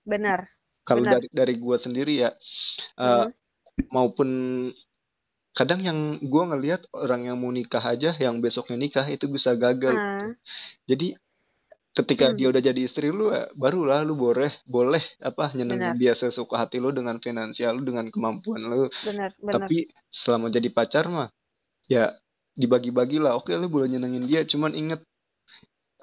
benar 0.05 0.49
Kalau 0.83 1.03
dari 1.07 1.27
dari 1.31 1.53
gue 1.55 1.77
sendiri 1.79 2.13
ya, 2.23 2.29
eh, 2.99 3.25
Hmm, 3.25 3.31
maupun 3.95 4.29
kadang 5.57 5.79
yang 5.81 5.99
gue 6.23 6.43
ngelihat 6.49 6.81
orang 6.93 7.29
yang 7.29 7.37
mau 7.41 7.51
nikah 7.53 7.81
aja, 7.83 8.11
yang 8.17 8.41
besoknya 8.43 8.77
nikah 8.77 9.05
itu 9.09 9.25
bisa 9.29 9.53
gagal. 9.57 9.95
ah, 9.95 10.35
Jadi 10.89 11.15
ketika 11.93 12.31
hmm, 12.31 12.37
dia 12.37 12.47
udah 12.53 12.61
jadi 12.63 12.81
istri 12.89 13.09
lu, 13.13 13.29
ya, 13.33 13.49
barulah 13.53 14.01
lu 14.07 14.15
boleh 14.17 14.49
boleh 14.65 15.01
apa 15.21 15.53
nyenengin 15.57 15.95
dia 16.01 16.13
sesuka 16.17 16.57
hati 16.61 16.77
lu 16.81 16.89
dengan 16.95 17.17
finansial 17.21 17.77
lu, 17.77 17.83
dengan 17.89 18.09
kemampuan 18.13 18.61
lu. 18.65 18.87
benar 19.05 19.31
benar 19.39 19.69
Tapi 19.69 19.89
selama 20.09 20.49
jadi 20.53 20.69
pacar 20.73 21.05
mah, 21.11 21.29
ya 21.89 22.13
dibagi-bagi 22.57 23.19
lah. 23.23 23.37
Oke, 23.39 23.55
lu 23.57 23.67
boleh 23.71 23.89
nyenengin 23.91 24.25
dia, 24.29 24.41
cuman 24.47 24.73
inget 24.77 25.01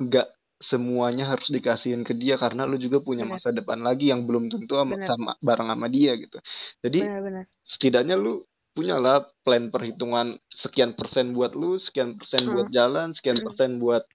nggak 0.00 0.28
semuanya 0.61 1.25
harus 1.33 1.49
dikasihin 1.57 2.04
ke 2.04 2.12
dia 2.12 2.37
karena 2.37 2.69
lu 2.69 2.76
juga 2.76 3.00
punya 3.00 3.25
benar 3.25 3.33
masa 3.33 3.49
depan 3.52 3.80
lagi 3.80 4.12
yang 4.12 4.28
belum 4.28 4.52
tentu 4.52 4.76
sama, 4.76 4.97
sama 5.09 5.33
bareng 5.40 5.69
sama 5.73 5.87
dia 5.88 6.12
gitu. 6.21 6.37
Jadi 6.85 7.00
benar 7.00 7.23
benar 7.23 7.47
setidaknya 7.64 8.16
lu 8.21 8.45
punyalah 8.80 9.28
plan 9.44 9.68
perhitungan 9.68 10.40
sekian 10.49 10.96
persen 10.96 11.37
buat 11.37 11.52
lu, 11.52 11.76
sekian 11.76 12.16
persen 12.16 12.49
buat 12.49 12.72
Hmm, 12.72 12.76
jalan, 12.80 13.08
sekian 13.12 13.37
hmm, 13.37 13.46
persen 13.52 13.70
buat 13.76 14.08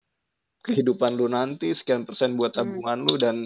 kehidupan 0.65 1.13
lu 1.13 1.29
nanti, 1.29 1.69
sekian 1.77 2.09
persen 2.09 2.33
buat 2.33 2.57
hmm. 2.57 2.65
tabungan 2.65 2.99
lu 3.05 3.13
dan 3.21 3.45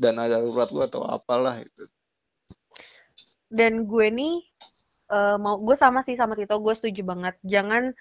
dan 0.00 0.16
ada 0.16 0.40
darurat 0.40 0.72
lu 0.72 0.80
atau 0.80 1.04
apalah 1.04 1.60
itu. 1.60 1.84
dan 3.54 3.86
gue 3.86 4.06
nih 4.10 4.42
eh, 5.14 5.36
mau 5.38 5.62
gue 5.62 5.76
sama 5.78 6.02
sih 6.02 6.18
sama 6.18 6.34
Tito 6.34 6.58
gue 6.58 6.74
setuju 6.74 7.06
banget 7.06 7.38
jangan 7.46 7.94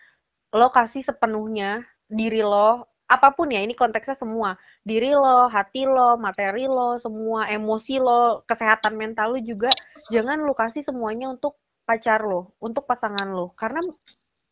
lo 0.50 0.68
kasih 0.74 1.06
sepenuhnya 1.06 1.86
diri 2.10 2.42
lo 2.42 2.90
apa 3.06 3.30
pun 3.38 3.54
ya 3.54 3.62
ini 3.62 3.78
konteksnya 3.78 4.18
semua 4.18 4.58
diri 4.82 5.14
lo 5.14 5.46
hati 5.46 5.86
lo 5.86 6.18
materi 6.18 6.66
lo 6.66 6.98
semua 6.98 7.46
emosi 7.54 8.02
lo 8.02 8.42
kesehatan 8.50 8.98
mental 8.98 9.38
lo 9.38 9.40
juga 9.46 9.70
jangan 10.10 10.42
lo 10.42 10.58
kasih 10.58 10.82
semuanya 10.82 11.30
untuk 11.30 11.54
pacar 11.88 12.20
lo 12.26 12.56
untuk 12.64 12.84
pasangan 12.90 13.28
lo. 13.38 13.52
Karena 13.56 13.80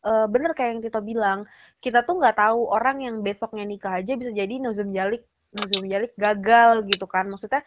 eh, 0.08 0.26
bener 0.34 0.50
kayak 0.56 0.70
yang 0.76 0.82
Tito 0.84 1.00
bilang 1.04 1.38
kita 1.84 2.04
tuh 2.06 2.14
nggak 2.20 2.36
tahu 2.42 2.60
orang 2.76 2.96
yang 3.06 3.16
besoknya 3.26 3.64
nikah 3.66 4.00
aja 4.00 4.12
bisa 4.20 4.30
jadi 4.34 4.54
nuzum 4.62 4.90
jalik 4.94 5.22
nuzum 5.56 5.84
jalik 5.92 6.12
gagal 6.16 6.84
gitu 6.90 7.06
kan. 7.10 7.28
Maksudnya 7.32 7.62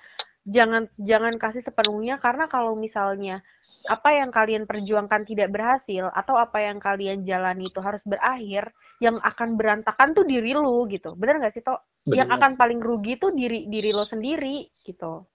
jangan 0.45 0.83
jangan 1.01 1.33
kasih 1.41 1.63
sepenuhnya 1.65 2.21
karena 2.21 2.45
kalau 2.45 2.77
misalnya 2.77 3.41
apa 3.89 4.09
yang 4.13 4.29
kalian 4.29 4.63
perjuangkan 4.69 5.21
tidak 5.25 5.49
berhasil 5.49 6.13
atau 6.13 6.35
apa 6.37 6.57
yang 6.61 6.77
kalian 6.77 7.25
jalani 7.25 7.73
itu 7.73 7.79
harus 7.81 8.03
berakhir 8.05 8.69
yang 9.01 9.17
akan 9.19 9.57
berantakan 9.59 10.13
tuh 10.17 10.25
diri 10.31 10.53
lu 10.53 10.85
gitu. 10.93 11.17
Bener 11.17 11.41
nggak 11.41 11.53
sih 11.55 11.63
toh 11.65 11.81
yang 12.13 12.29
akan 12.29 12.55
paling 12.61 12.79
rugi 12.79 13.17
tuh 13.17 13.33
diri 13.33 13.65
diri 13.73 13.89
lo 13.91 14.05
sendiri 14.05 14.69
gitu. 14.85 15.25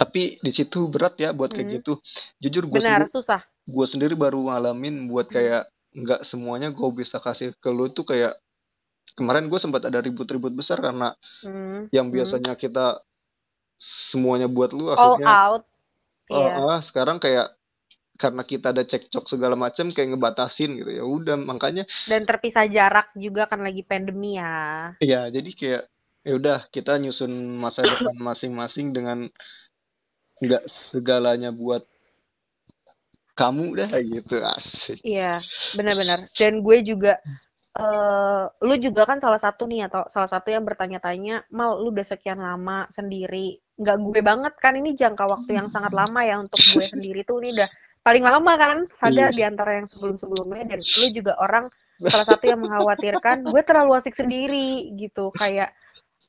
Tapi 0.00 0.22
di 0.44 0.50
situ 0.56 0.78
berat 0.92 1.14
ya 1.22 1.30
buat 1.38 1.50
kayak 1.54 1.68
Hmm, 1.68 1.74
gitu. 1.80 1.92
Jujur 2.42 2.64
gue 2.70 2.80
benar 2.80 2.84
sendiri 2.84 3.06
susah 3.14 3.40
gue 3.64 3.86
sendiri 3.88 4.14
baru 4.14 4.52
ngalamin 4.52 5.08
buat 5.08 5.28
Hmm, 5.28 5.36
kayak 5.40 5.62
nggak 5.94 6.20
semuanya 6.26 6.68
gue 6.74 6.88
bisa 6.90 7.22
kasih 7.22 7.54
ke 7.62 7.70
lu 7.70 7.86
tuh 7.88 8.02
kayak 8.02 8.34
kemarin 9.14 9.46
gue 9.46 9.60
sempat 9.62 9.86
ada 9.86 10.02
ribut-ribut 10.02 10.50
besar 10.50 10.82
karena 10.82 11.14
hmm, 11.46 11.94
yang 11.94 12.10
hmm. 12.10 12.14
biasanya 12.18 12.52
kita 12.58 12.98
semuanya 13.78 14.50
buat 14.50 14.74
lu 14.74 14.90
all 14.90 15.16
akhirnya 15.16 15.28
out. 15.30 15.62
Eh, 16.28 16.36
iya. 16.36 16.52
Eh, 16.56 16.80
sekarang 16.82 17.22
kayak 17.22 17.52
karena 18.14 18.42
kita 18.46 18.70
ada 18.70 18.86
cekcok 18.86 19.26
segala 19.26 19.58
macam 19.58 19.90
kayak 19.90 20.14
ngebatasin 20.14 20.78
gitu 20.78 20.86
ya 20.86 21.02
udah 21.02 21.34
makanya 21.34 21.82
dan 22.06 22.22
terpisah 22.22 22.70
jarak 22.70 23.10
juga 23.18 23.50
kan 23.50 23.62
lagi 23.62 23.82
pandemi 23.82 24.38
ya. 24.38 24.94
Ya 25.02 25.26
jadi 25.30 25.50
kayak 25.50 25.82
ya 26.24 26.32
udah 26.38 26.58
kita 26.70 26.96
nyusun 27.02 27.30
masa 27.58 27.82
depan 27.82 28.14
masing-masing 28.30 28.94
dengan 28.94 29.28
nggak 30.38 30.64
segalanya 30.94 31.50
buat 31.50 31.86
kamu 33.34 33.78
dah 33.78 33.90
gitu. 34.00 34.40
Asik. 34.42 35.02
Iya 35.02 35.42
benar-benar. 35.74 36.30
Dan 36.34 36.62
gue 36.62 36.82
juga 36.82 37.18
eh 37.74 38.44
lu 38.62 38.74
juga 38.78 39.02
kan 39.02 39.18
salah 39.18 39.42
satu 39.42 39.66
nih 39.66 39.90
atau 39.90 40.06
salah 40.06 40.30
satu 40.30 40.54
yang 40.54 40.62
bertanya-tanya 40.62 41.50
mal 41.50 41.82
lu 41.82 41.90
udah 41.90 42.06
sekian 42.06 42.38
lama 42.38 42.86
sendiri 42.86 43.58
nggak 43.74 43.98
gue 43.98 44.20
banget 44.22 44.54
kan 44.62 44.78
ini 44.78 44.94
jangka 44.94 45.26
waktu 45.26 45.58
yang 45.58 45.66
sangat 45.66 45.90
lama 45.90 46.22
ya 46.22 46.38
untuk 46.38 46.54
gue 46.62 46.86
sendiri 46.86 47.26
tuh 47.26 47.42
ini 47.42 47.58
udah 47.58 47.66
paling 48.04 48.20
lama 48.20 48.52
kan 48.60 48.76
iya. 48.84 49.08
ada 49.08 49.24
di 49.32 49.42
antara 49.42 49.70
yang 49.80 49.88
sebelum-sebelumnya. 49.88 50.62
Dan 50.68 50.80
lu 50.84 51.06
juga 51.10 51.32
orang 51.40 51.72
salah 52.04 52.26
satu 52.28 52.44
yang 52.44 52.60
mengkhawatirkan 52.60 53.48
gue 53.48 53.62
terlalu 53.64 53.90
asik 53.96 54.14
sendiri 54.14 54.92
gitu. 55.00 55.32
Kayak 55.32 55.72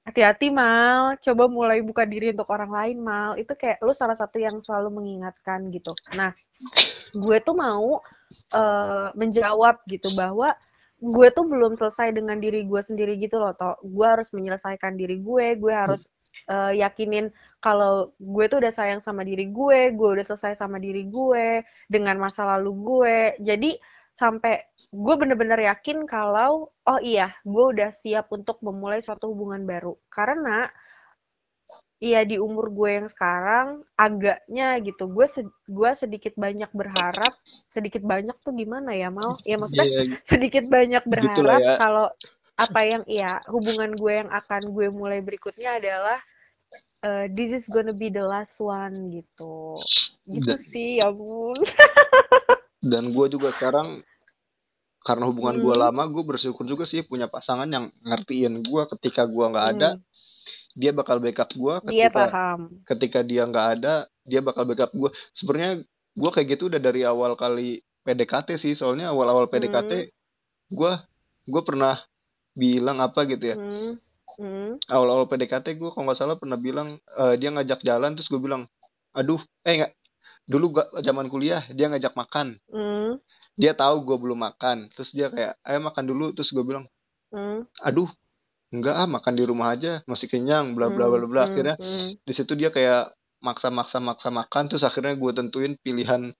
hati-hati 0.05 0.53
mal. 0.53 1.17
Coba 1.17 1.49
mulai 1.49 1.81
buka 1.81 2.05
diri 2.05 2.31
untuk 2.31 2.47
orang 2.53 2.71
lain 2.71 2.97
mal. 3.01 3.33
Itu 3.35 3.57
kayak 3.57 3.81
lu 3.81 3.91
salah 3.91 4.15
satu 4.15 4.37
yang 4.37 4.61
selalu 4.61 4.93
mengingatkan 5.01 5.67
gitu. 5.73 5.91
Nah 6.13 6.31
gue 7.11 7.37
tuh 7.41 7.57
mau 7.57 7.99
eh, 8.53 9.09
menjawab 9.17 9.81
gitu 9.89 10.13
bahwa 10.13 10.53
gue 11.01 11.27
tuh 11.35 11.43
belum 11.43 11.75
selesai 11.75 12.15
dengan 12.15 12.39
diri 12.39 12.63
gue 12.63 12.81
sendiri 12.81 13.19
gitu 13.19 13.35
loh 13.35 13.51
toh 13.53 13.75
gue 13.83 14.07
harus 14.07 14.29
menyelesaikan 14.31 14.95
diri 14.95 15.19
gue. 15.19 15.57
Gue 15.57 15.73
harus 15.73 16.05
eh, 16.47 16.79
yakinin 16.79 17.33
kalau 17.59 18.13
gue 18.21 18.45
tuh 18.45 18.61
udah 18.61 18.71
sayang 18.71 19.01
sama 19.01 19.25
diri 19.25 19.49
gue 19.49 19.89
gue 19.89 20.09
udah 20.21 20.25
selesai 20.25 20.61
sama 20.61 20.77
diri 20.77 21.09
gue 21.09 21.65
dengan 21.89 22.21
masa 22.21 22.45
lalu 22.45 22.71
gue. 22.77 23.17
Jadi 23.41 23.73
sampai 24.15 24.63
gue 24.89 25.15
bener-bener 25.19 25.59
yakin 25.69 26.07
kalau 26.07 26.71
oh 26.71 26.99
iya 27.03 27.35
gue 27.43 27.63
udah 27.75 27.91
siap 27.91 28.31
untuk 28.31 28.63
memulai 28.63 29.03
suatu 29.03 29.31
hubungan 29.31 29.67
baru. 29.67 29.93
Karena 30.07 30.71
Iya 32.03 32.27
di 32.27 32.35
umur 32.35 32.75
gue 32.75 32.89
yang 32.99 33.07
sekarang 33.07 33.81
agaknya 33.95 34.77
gitu 34.83 35.07
gue 35.07 35.27
sed- 35.31 35.57
gue 35.63 35.91
sedikit 35.95 36.35
banyak 36.35 36.67
berharap 36.75 37.31
sedikit 37.71 38.03
banyak 38.03 38.35
tuh 38.43 38.51
gimana 38.51 38.91
ya 38.91 39.07
mal? 39.07 39.39
Ya 39.47 39.55
maksudnya 39.55 39.87
ya 39.87 40.03
sedikit 40.27 40.67
banyak 40.67 41.01
gitulah 41.07 41.55
berharap 41.55 41.63
ya. 41.63 41.75
kalau 41.79 42.07
apa 42.59 42.79
yang 42.83 43.03
iya 43.07 43.39
hubungan 43.47 43.95
gue 43.95 44.11
yang 44.11 44.29
akan 44.31 44.75
gue 44.75 44.87
mulai 44.91 45.23
berikutnya 45.23 45.79
adalah 45.79 46.19
eh, 47.07 47.25
this 47.31 47.55
is 47.55 47.65
gonna 47.71 47.95
be 47.95 48.11
the 48.11 48.21
last 48.23 48.59
one 48.59 49.15
gitu. 49.15 49.79
Gitu 50.27 50.51
sih 50.67 50.99
ya 50.99 51.07
ampun 51.07 51.63
dan 52.85 53.09
gue 53.09 53.25
juga 53.27 53.49
sekarang 53.51 54.05
karena 55.01 55.25
hubungan 55.25 55.57
gue 55.57 55.69
Hmm. 55.71 55.83
lama 55.83 56.03
gue 56.05 56.23
bersyukur 56.23 56.63
juga 56.63 56.83
sih 56.83 57.01
punya 57.01 57.25
pasangan 57.25 57.65
yang 57.65 57.89
ngertiin 58.03 58.61
gue 58.61 58.81
ketika 58.91 59.25
gue 59.25 59.45
nggak 59.47 59.67
ada 59.75 59.89
Hmm. 59.91 60.01
dia 60.73 60.91
bakal 60.91 61.17
backup 61.17 61.49
gue 61.51 61.75
Dia 61.87 62.07
ketika 62.07 62.25
paham. 62.27 62.59
ketika 62.83 63.19
dia 63.21 63.43
nggak 63.43 63.67
ada 63.75 63.93
dia 64.21 64.41
bakal 64.41 64.65
backup 64.65 64.91
gue 64.91 65.07
sebenarnya 65.31 65.81
gue 66.13 66.29
kayak 66.31 66.47
gitu 66.51 66.67
udah 66.67 66.79
dari 66.79 67.01
awal 67.03 67.33
kali 67.33 67.79
PDKT 68.01 68.55
sih 68.55 68.73
soalnya 68.73 69.09
awal-awal 69.09 69.45
PDKT 69.45 69.91
Hmm. 69.95 70.09
gue 70.69 70.91
gue 71.45 71.61
pernah 71.63 71.97
bilang 72.51 72.97
apa 72.99 73.25
gitu 73.25 73.45
ya 73.45 73.55
Hmm. 73.55 73.93
Hmm. 74.35 74.71
awal-awal 74.89 75.25
PDKT 75.25 75.73
gue 75.75 75.89
kalau 75.89 76.03
nggak 76.03 76.17
salah 76.17 76.35
pernah 76.35 76.57
bilang 76.57 76.97
eh, 76.97 77.35
dia 77.35 77.49
ngajak 77.49 77.81
jalan 77.81 78.13
terus 78.13 78.27
gue 78.27 78.37
bilang 78.37 78.65
aduh 79.11 79.37
eh 79.63 79.85
dulu 80.45 80.77
gak 80.77 80.87
zaman 81.01 81.27
kuliah 81.27 81.61
dia 81.73 81.89
ngajak 81.89 82.13
makan 82.13 82.57
Hmm. 82.69 83.17
dia 83.55 83.71
tahu 83.73 84.03
gue 84.03 84.17
belum 84.19 84.39
makan 84.39 84.89
terus 84.93 85.15
dia 85.15 85.31
kayak 85.31 85.57
ayo 85.63 85.79
makan 85.81 86.03
dulu 86.05 86.31
terus 86.35 86.51
gue 86.51 86.61
bilang 86.61 86.85
Hmm. 87.33 87.65
aduh 87.81 88.07
enggak 88.69 88.95
ah 88.95 89.07
makan 89.07 89.33
di 89.35 89.43
rumah 89.47 89.71
aja 89.73 90.03
masih 90.05 90.27
kenyang 90.27 90.75
bla 90.75 90.91
bla 90.91 91.07
bla 91.07 91.25
bla 91.25 91.41
Hmm. 91.43 91.49
akhirnya 91.51 91.75
Hmm. 91.79 92.17
di 92.19 92.33
situ 92.33 92.53
dia 92.53 92.69
kayak 92.69 93.11
maksa 93.41 93.69
maksa 93.69 94.01
maksa 94.01 94.29
makan 94.29 94.67
terus 94.67 94.81
akhirnya 94.81 95.13
gue 95.13 95.31
tentuin 95.31 95.73
pilihan 95.79 96.33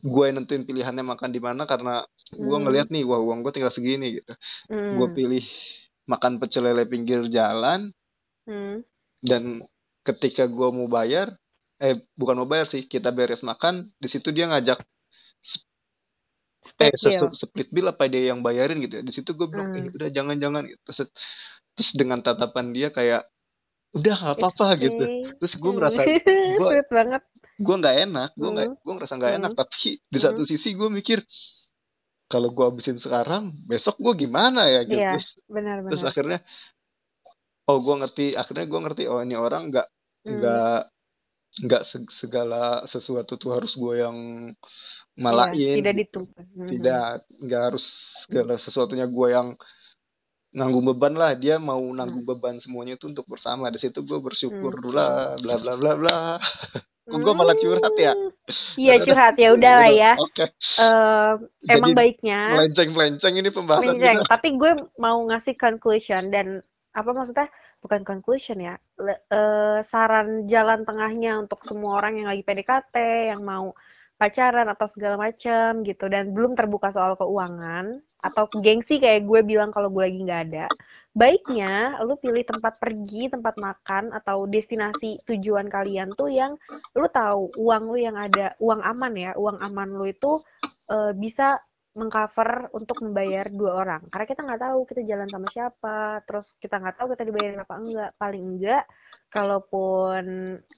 gue 0.00 0.22
yang 0.24 0.40
nentuin 0.40 0.64
pilihannya 0.64 1.04
makan 1.04 1.30
di 1.30 1.40
mana 1.42 1.66
karena 1.66 2.02
gue 2.32 2.46
Hmm. 2.56 2.64
ngeliat 2.64 2.88
nih 2.88 3.04
wah 3.04 3.18
uang 3.18 3.42
gue 3.42 3.52
tinggal 3.52 3.74
segini 3.74 4.22
gitu 4.22 4.32
gue 4.70 5.08
pilih 5.12 5.44
makan 6.06 6.38
pecel 6.38 6.66
lele 6.66 6.86
pinggir 6.86 7.22
jalan 7.26 7.90
dan 9.20 9.62
ketika 10.02 10.48
gue 10.48 10.68
mau 10.72 10.88
bayar 10.88 11.36
eh 11.80 11.96
bukan 12.12 12.36
mau 12.36 12.44
bayar 12.44 12.64
sih 12.64 12.84
kita 12.84 13.10
beres 13.10 13.42
makan 13.42 13.88
di 13.96 14.06
situ 14.06 14.30
dia 14.30 14.46
ngajak 14.46 14.78
eh 14.80 14.86
Split 16.60 16.92
bill. 16.94 17.02
sesu- 17.32 17.36
split 17.40 17.68
bill 17.70 17.86
apa 17.88 18.04
dia 18.04 18.30
yang 18.30 18.40
bayarin 18.40 18.78
gitu 18.78 18.96
ya 18.96 19.02
di 19.02 19.10
situ 19.10 19.32
gue 19.32 19.46
bilang 19.48 19.72
eh 19.72 19.82
Hmm. 19.82 19.90
udah 19.90 20.08
jangan 20.10 20.36
jangan 20.36 20.62
gitu 20.66 20.80
terus, 20.84 20.98
terus 21.72 21.90
dengan 21.94 22.18
tatapan 22.20 22.70
dia 22.70 22.88
kayak 22.88 23.24
udah 23.90 24.14
nggak 24.14 24.30
It's 24.30 24.38
apa-apa 24.44 24.66
gitu 24.78 25.02
okay. 25.02 25.20
terus 25.36 25.52
gue 25.56 25.66
Hmm. 25.66 25.74
ngerasa 25.74 26.00
gue 26.60 26.68
banget. 26.86 27.22
gue 27.58 27.74
nggak 27.76 27.96
enak 28.04 28.30
gue 28.34 28.50
nggak 28.50 28.68
Hmm. 28.68 28.78
gue 28.78 28.92
ngerasa 28.94 29.14
nggak 29.16 29.32
enak 29.34 29.50
Hmm. 29.50 29.58
tapi 29.58 29.98
di 29.98 30.18
satu 30.18 30.38
Hmm. 30.38 30.46
sisi 30.46 30.68
gue 30.74 30.88
mikir 30.90 31.18
kalau 32.26 32.48
gue 32.48 32.62
habisin 32.62 32.96
sekarang 32.96 33.52
besok 33.64 33.96
gue 33.98 34.12
gimana 34.20 34.64
ya 34.64 34.80
gitu 34.84 34.94
Iya, 34.94 35.16
terus, 35.16 35.26
terus 35.26 35.44
benar-benar. 35.48 36.06
akhirnya 36.06 36.38
oh 37.64 37.78
gue 37.78 37.94
ngerti 37.96 38.24
akhirnya 38.34 38.66
gue 38.66 38.80
ngerti 38.80 39.02
oh 39.06 39.18
ini 39.18 39.34
orang 39.34 39.70
nggak 39.70 39.86
Hmm. 40.20 40.36
Nggak 41.50 41.66
nggak 41.66 41.82
se- 41.82 42.12
segala 42.14 42.86
sesuatu 42.86 43.34
tuh 43.34 43.50
harus 43.50 43.74
gue 43.74 43.94
yang 43.98 44.16
malain 45.18 45.50
tidak 45.82 45.94
gitu 45.98 46.22
ditumpah. 46.22 46.44
Mhm. 46.46 46.68
tidak 46.70 47.06
nggak 47.42 47.62
harus 47.66 47.84
segala 48.22 48.54
sesuatunya 48.54 49.06
gue 49.10 49.28
yang 49.28 49.48
nanggung 50.50 50.86
beban 50.86 51.14
lah 51.14 51.34
dia 51.34 51.58
mau 51.58 51.78
Hmm. 51.78 51.94
nanggung 51.94 52.26
beban 52.26 52.58
semuanya 52.58 52.94
itu 52.98 53.06
untuk 53.06 53.26
bersama 53.26 53.70
di 53.70 53.78
situ 53.78 54.02
gue 54.02 54.18
bersyukur 54.18 54.78
Hmm. 54.78 54.94
lah 54.94 55.38
bla 55.38 55.54
bla 55.58 55.74
bla 55.78 55.92
bla 55.94 56.16
kok 57.10 57.18
gue 57.18 57.34
malah 57.34 57.56
curhat 57.58 57.94
ya 57.98 58.14
Hmm. 58.14 58.30
Iya 58.74 58.94
curhat 59.06 59.38
ya 59.38 59.54
udah 59.54 59.72
lah 59.78 59.90
ya. 59.90 60.12
oke 60.26 60.42
Eh, 60.80 61.32
emang 61.70 61.94
jadi 61.94 61.98
baiknya 61.98 62.40
melenceng 62.50 62.90
melenceng 62.94 63.34
ini 63.38 63.50
pembahasan 63.50 63.94
melenceng, 63.94 64.26
tapi 64.26 64.48
gue 64.54 64.72
mau 64.98 65.18
ngasih 65.26 65.54
conclusion 65.54 66.30
dan 66.30 66.62
apa 66.90 67.10
maksudnya 67.14 67.48
bukan 67.78 68.02
conclusion 68.02 68.58
ya, 68.58 68.74
le- 68.98 69.22
eh, 69.30 69.78
saran 69.86 70.44
jalan 70.50 70.82
tengahnya 70.82 71.38
untuk 71.38 71.62
semua 71.62 72.02
orang 72.02 72.22
yang 72.22 72.28
lagi 72.30 72.42
PDKT, 72.42 72.96
yang 73.30 73.42
mau 73.46 73.72
pacaran 74.20 74.68
atau 74.68 74.84
segala 74.84 75.16
macam 75.16 75.80
gitu 75.80 76.04
dan 76.12 76.36
belum 76.36 76.52
terbuka 76.52 76.92
soal 76.92 77.16
keuangan 77.16 78.04
atau 78.20 78.44
gengsi 78.60 79.00
kayak 79.00 79.24
gue 79.24 79.40
bilang 79.40 79.72
kalau 79.72 79.88
gue 79.88 80.04
lagi 80.04 80.20
nggak 80.20 80.42
ada. 80.52 80.64
Baiknya 81.16 81.96
lu 82.04 82.20
pilih 82.20 82.44
tempat 82.44 82.76
pergi, 82.76 83.32
tempat 83.32 83.56
makan 83.56 84.12
atau 84.12 84.44
destinasi 84.44 85.24
tujuan 85.24 85.72
kalian 85.72 86.12
tuh 86.12 86.28
yang 86.28 86.52
lu 86.92 87.08
tahu 87.08 87.48
uang 87.56 87.82
lu 87.88 87.96
yang 87.96 88.20
ada, 88.20 88.52
uang 88.60 88.84
aman 88.84 89.12
ya, 89.16 89.32
uang 89.40 89.56
aman 89.64 89.88
lu 89.88 90.04
itu 90.04 90.44
eh, 90.92 91.16
bisa 91.16 91.56
mengcover 91.90 92.70
untuk 92.70 93.02
membayar 93.02 93.50
dua 93.50 93.82
orang. 93.82 94.02
Karena 94.08 94.26
kita 94.30 94.40
nggak 94.46 94.62
tahu 94.62 94.78
kita 94.86 95.02
jalan 95.02 95.28
sama 95.28 95.48
siapa 95.50 95.98
terus 96.22 96.54
kita 96.62 96.78
nggak 96.78 96.96
tahu 96.96 97.06
kita 97.14 97.22
dibayarin 97.26 97.60
apa 97.62 97.74
enggak. 97.76 98.10
Paling 98.14 98.44
enggak 98.56 98.84
kalaupun 99.30 100.22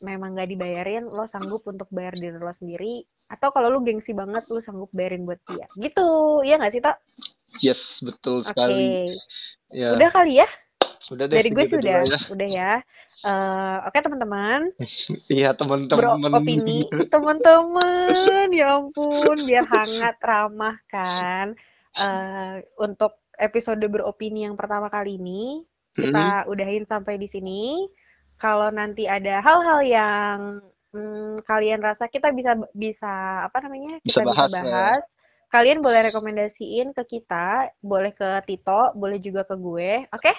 memang 0.01 0.31
nggak 0.37 0.51
dibayarin 0.53 1.05
lo 1.09 1.25
sanggup 1.29 1.65
untuk 1.69 1.89
bayar 1.93 2.17
diri 2.17 2.37
lo 2.37 2.53
sendiri 2.53 3.05
atau 3.33 3.49
kalau 3.49 3.73
lu 3.73 3.81
gengsi 3.81 4.13
banget 4.13 4.45
lu 4.49 4.61
sanggup 4.65 4.89
bayarin 4.93 5.29
buat 5.29 5.41
dia. 5.49 5.69
Gitu. 5.77 6.09
Ya 6.49 6.57
nggak 6.57 6.73
sih 6.73 6.83
tak 6.85 6.97
yes 7.61 8.01
betul 8.01 8.41
oke. 8.41 8.49
sekali. 8.49 9.13
Ya. 9.69 9.93
Udah 9.93 10.09
kali 10.09 10.41
ya 10.41 10.49
sudah 11.03 11.27
deh 11.27 11.35
dari 11.35 11.51
gue 11.51 11.67
gitu 11.67 11.75
sih 11.75 11.79
dulu 11.83 11.99
udah 12.07 12.23
udah 12.31 12.49
ya. 12.49 12.73
Eh, 13.27 13.77
oke 13.91 13.99
teman-teman. 13.99 14.61
Iya 15.37 15.51
teman-teman. 15.59 16.23
Beropini 16.23 16.87
teman-teman. 17.11 18.47
Ya 18.55 18.79
ampun 18.79 19.37
biar 19.43 19.67
hangat 19.67 20.17
ramah 20.23 20.79
kan. 20.87 21.59
Eh, 21.99 22.55
untuk 22.79 23.19
episode 23.35 23.83
beropini 23.91 24.47
yang 24.47 24.55
pertama 24.55 24.87
kali 24.87 25.19
ini 25.19 25.67
kita 25.93 26.47
udahin 26.47 26.87
sampai 26.87 27.19
di 27.19 27.27
sini. 27.27 27.91
Kalau 28.39 28.71
nanti 28.71 29.07
ada 29.07 29.43
hal-hal 29.43 29.81
yang 29.87 30.39
hmm, 30.95 31.43
kalian 31.47 31.83
rasa 31.83 32.07
kita 32.07 32.31
bisa 32.31 32.59
bisa 32.75 33.47
apa 33.47 33.59
namanya 33.63 33.99
Bisa 34.03 34.23
kita 34.23 34.31
bisa 34.31 34.35
bahas 34.35 34.51
ya. 34.51 34.63
bahas 34.63 35.03
kalian 35.53 35.85
boleh 35.85 36.01
rekomendasiin 36.11 36.95
ke 36.95 37.03
kita. 37.19 37.71
Boleh 37.83 38.15
ke 38.15 38.41
Tito 38.47 38.95
boleh 38.95 39.19
juga 39.19 39.43
ke 39.45 39.55
gue. 39.59 40.07
Oke 40.15 40.33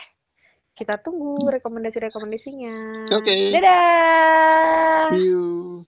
kita 0.74 0.98
tunggu 1.02 1.50
rekomendasi-rekomendasinya. 1.54 2.76
Oke. 3.14 3.54
dadah. 3.54 5.14
See 5.14 5.30
you 5.30 5.86